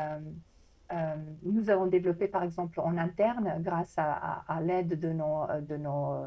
[0.91, 6.25] euh, nous avons développé, par exemple, en interne, grâce à, l'aide de nos, de nos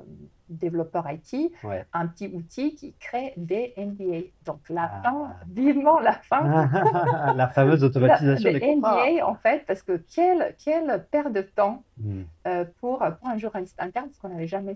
[0.48, 1.52] développeurs IT,
[1.92, 4.28] un petit outil qui crée des NDA.
[4.44, 5.02] Donc, la ah.
[5.02, 6.68] fin, vivement la fin.
[7.36, 12.22] la fameuse automatisation des NDA, en fait, parce que quelle, quelle perte de temps hmm.
[12.46, 14.74] euh, pour, pour un juriste interne, parce qu'on n'avait jamais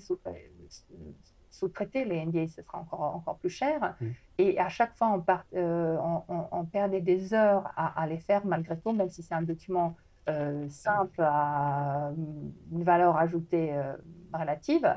[1.57, 3.95] sous-traité les NDA, ce sera encore, encore plus cher.
[4.01, 4.11] Hmm.
[4.39, 5.25] Et à chaque fois, on,
[5.57, 5.97] euh,
[6.29, 9.97] on, perdait des heures à, les faire malgré tout, même si c'est un document
[10.29, 12.13] euh, simple à
[12.73, 13.95] une valeur ajoutée euh,
[14.33, 14.89] relative.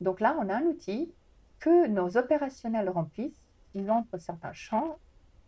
[0.00, 1.12] Donc là, on a un outil
[1.60, 3.42] que nos opérationnels remplissent.
[3.74, 4.98] Ils entrent certains champs,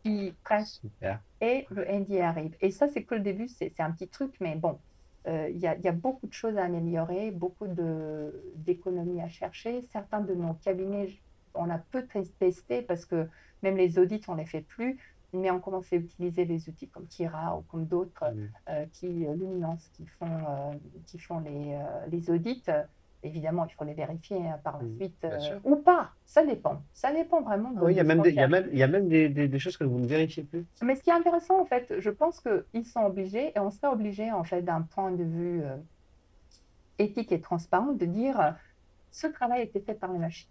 [0.05, 0.83] ils pressent
[1.41, 2.55] et le NDA arrive.
[2.61, 4.79] Et ça, c'est que le début, c'est un petit truc, mais bon,
[5.27, 7.67] il y, y, a beaucoup de choses à améliorer, beaucoup
[8.57, 9.83] d'économies à chercher.
[9.83, 11.09] Certains de nos cabinets
[11.55, 12.07] on a peu
[12.39, 13.29] testé parce que
[13.63, 14.99] même les audits, on ne les fait plus,
[15.33, 18.25] mais on commence à utiliser les outils comme Kira ou comme d'autres
[18.69, 20.73] euh, qui, euh, Luminance, qui font, euh,
[21.07, 21.79] qui font les,
[22.11, 22.65] les, audits.
[23.25, 25.27] Évidemment, il faut les vérifier hein, par la suite
[25.65, 26.11] ou pas.
[26.27, 26.83] Ça dépend.
[26.93, 27.73] Ça dépend vraiment.
[27.81, 29.29] oui, il y a même, des, il y a même, il y a même des,
[29.29, 30.67] des, choses que vous ne vérifiez plus.
[30.83, 33.93] Mais ce qui est intéressant, en fait, je pense qu'ils sont obligés, et on serait
[33.93, 35.63] obligé, en fait, d'un point de vue
[36.99, 38.57] éthique et transparent, de dire
[39.13, 40.49] ce travail a été fait par les machines.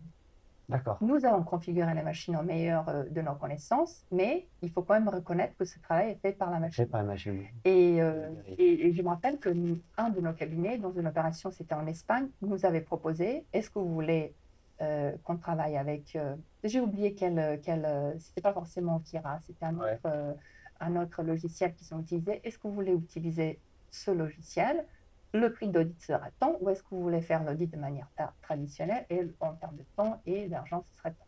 [1.01, 4.93] Nous allons configurer la machine au meilleur euh, de nos connaissances, mais il faut quand
[4.93, 6.85] même reconnaître que ce travail est fait par la machine.
[6.85, 7.43] Fait par la machine.
[7.67, 9.49] Euh, et, et, je me rappelle que
[9.97, 13.79] un de nos cabinets, dans une opération, c'était en Espagne, nous avait proposé est-ce que
[13.79, 14.33] vous voulez
[14.81, 16.17] euh, qu'on travaille avec.
[16.63, 17.59] J'ai oublié quel.
[17.63, 20.35] quel c'était pas forcément Kira, c'était un, autre,
[20.79, 22.41] un autre logiciel qu'ils ont utilisé.
[22.43, 23.59] Est-ce que vous voulez utiliser
[23.91, 24.85] ce logiciel?
[25.33, 28.07] Le prix d'audit sera tant, ou est-ce que vous voulez faire l'audit de manière
[28.41, 31.25] traditionnelle et en termes de temps et d'argent, ce serait tant.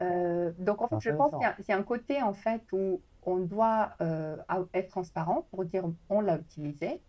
[0.00, 3.36] Euh, donc en fait, je pense qu'il y, a un côté en fait où on
[3.36, 4.36] doit euh,
[4.72, 7.02] être transparent pour dire on l'a utilisé,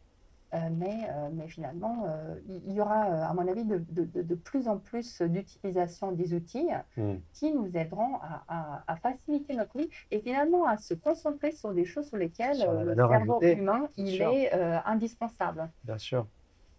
[0.54, 2.36] mais, euh, mais finalement, euh,
[2.68, 6.68] il y aura, à mon avis, de, de, de plus en plus d'utilisation des outils
[6.98, 7.16] hmm.
[7.34, 8.16] qui nous aideront
[8.48, 12.58] à, à, faciliter notre vie et finalement à se concentrer sur des choses sur lesquelles
[12.86, 14.52] le cerveau humain il est
[14.86, 15.70] indispensable.
[15.84, 16.26] Bien sûr.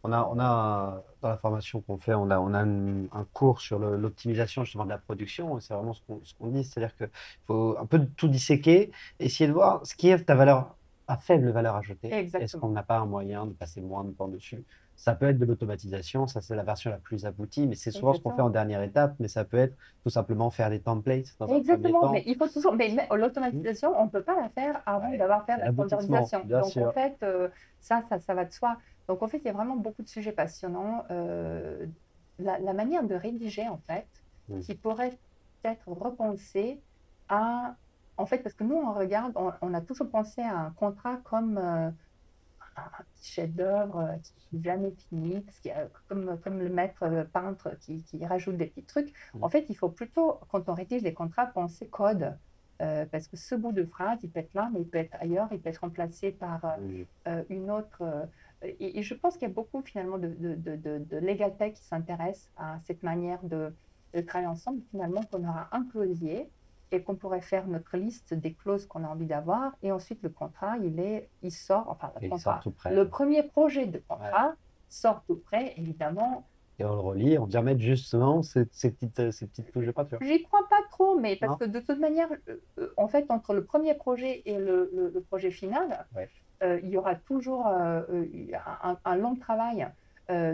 [0.04, 3.60] On a, on a dans la formation qu'on fait, on a, on a un, cours
[3.60, 5.60] sur l'optimisation justement de la production.
[5.60, 6.00] C'est vraiment ce
[6.38, 7.10] qu'on dit, c'est-à-dire qu'il
[7.46, 10.74] faut un peu tout disséquer, essayer de voir ce qui est ta valeur
[11.12, 12.08] à faible valeur ajoutée.
[12.10, 14.64] Est-ce qu'on n'a pas un moyen de passer moins de temps dessus?
[14.96, 18.14] Ça peut être de l'automatisation, ça c'est la version la plus aboutie, mais c'est souvent
[18.14, 21.36] ce qu'on fait en dernière étape, mais ça peut être tout simplement faire des templates.
[21.38, 22.74] Dans Exactement, mais il faut toujours.
[22.74, 26.44] Mais l'automatisation, on ne peut pas la faire avant d'avoir fait la standardisation.
[26.44, 27.48] Donc en fait, euh,
[27.80, 28.76] ça, ça, ça, va de soi.
[29.08, 31.04] Donc en fait, il y a vraiment beaucoup de sujets passionnants.
[31.10, 31.86] Euh,
[32.38, 34.06] la, manière de rédiger, en fait,
[34.62, 35.18] qui pourrait
[35.64, 36.80] être repensée
[37.28, 37.74] à.
[38.16, 39.32] En fait, parce que nous, on regarde,
[39.62, 41.58] on, a toujours pensé à un contrat comme.
[41.58, 41.90] Euh,
[42.76, 45.72] un petit chef-d'œuvre euh, qui n'est jamais fini, parce qu'il
[46.08, 49.12] comme, comme le maître euh, peintre qui, qui, rajoute des petits trucs.
[49.34, 49.44] Mm.
[49.44, 52.36] En fait, il faut plutôt, quand on rédige des contrats, penser code.
[52.80, 55.16] Euh, parce que ce bout de phrase, il peut être là, mais il peut être
[55.20, 56.78] ailleurs, il peut être remplacé par
[57.48, 58.02] une autre.
[58.62, 61.84] Et, je pense qu'il y a beaucoup finalement de, de, de, de legal tech qui
[61.84, 63.72] s'intéressent à cette manière de,
[64.26, 64.82] travailler ensemble.
[64.90, 66.48] Finalement, qu'on aura un closier
[66.92, 69.72] et qu'on pourrait faire notre liste des clauses qu'on a envie d'avoir.
[69.82, 73.98] Et ensuite, le contrat, il, est, il sort, enfin, le, contrat, le premier projet de
[74.06, 74.54] contrat
[74.88, 76.46] sort tout près, évidemment.
[76.78, 79.90] Et on le relit, on vient mettre justement ces, ces, petites, ces petites touches de
[79.90, 80.18] peinture.
[80.20, 83.64] J'y crois pas trop, mais parce que de toute manière, euh, en fait, entre le
[83.64, 86.06] premier projet et le, le, projet final,
[86.62, 88.02] euh, il y aura toujours euh,
[88.82, 89.88] un, un, long travail.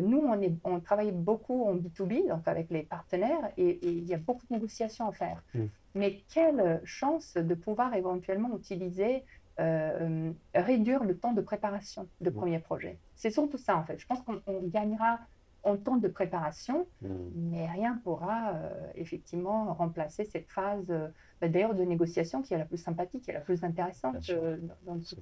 [0.00, 4.14] Nous, on, est, on travaille beaucoup en B2B, donc avec les partenaires, et, il y
[4.14, 5.42] a beaucoup de négociations à faire.
[5.54, 5.64] Mm.
[5.94, 9.24] Mais quelle chance de pouvoir éventuellement utiliser,
[9.60, 12.98] euh, réduire le temps de préparation de premier projet.
[13.16, 13.98] C'est surtout ça en fait.
[13.98, 15.18] Je pense qu'on gagnera
[15.64, 17.08] en temps de préparation, hmm.
[17.34, 21.08] mais rien pourra euh, effectivement remplacer cette phase euh,
[21.40, 24.56] bah, d'ailleurs de négociation qui est la plus sympathique et la plus intéressante euh,
[24.86, 25.16] dans, dans tout,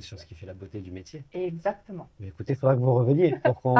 [0.00, 1.24] sur ce qui fait la beauté du métier.
[1.32, 2.08] Exactement.
[2.18, 3.74] Mais écoutez, il faudra que vous reveniez pour qu'on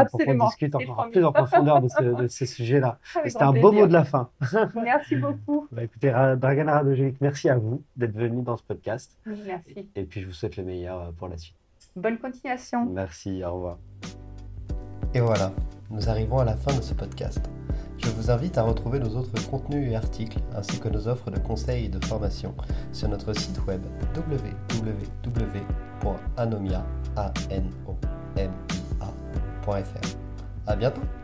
[0.47, 2.99] discute encore plus en profondeur de, ce, ces sujets-là.
[3.25, 4.31] C'était un beau mot de la fin.
[4.75, 5.69] merci beaucoup.
[5.73, 9.19] Bah, écoutez, Dragana Radojevic, merci à vous d'être venu dans ce podcast.
[9.27, 9.91] Merci.
[9.95, 11.57] Et puis je vous souhaite le meilleur pour la suite.
[11.97, 12.87] Bonne continuation.
[12.87, 13.79] Merci, au revoir.
[15.15, 15.53] Et voilà,
[15.95, 17.41] nous arrivons à la fin de ce podcast.
[17.99, 21.39] Je vous invite à retrouver nos autres contenus et articles, ainsi que nos offres de
[21.39, 22.55] conseils et de formation
[22.93, 23.81] sur notre site web
[24.15, 25.25] www.anomia.fr.
[30.67, 31.24] À bientôt!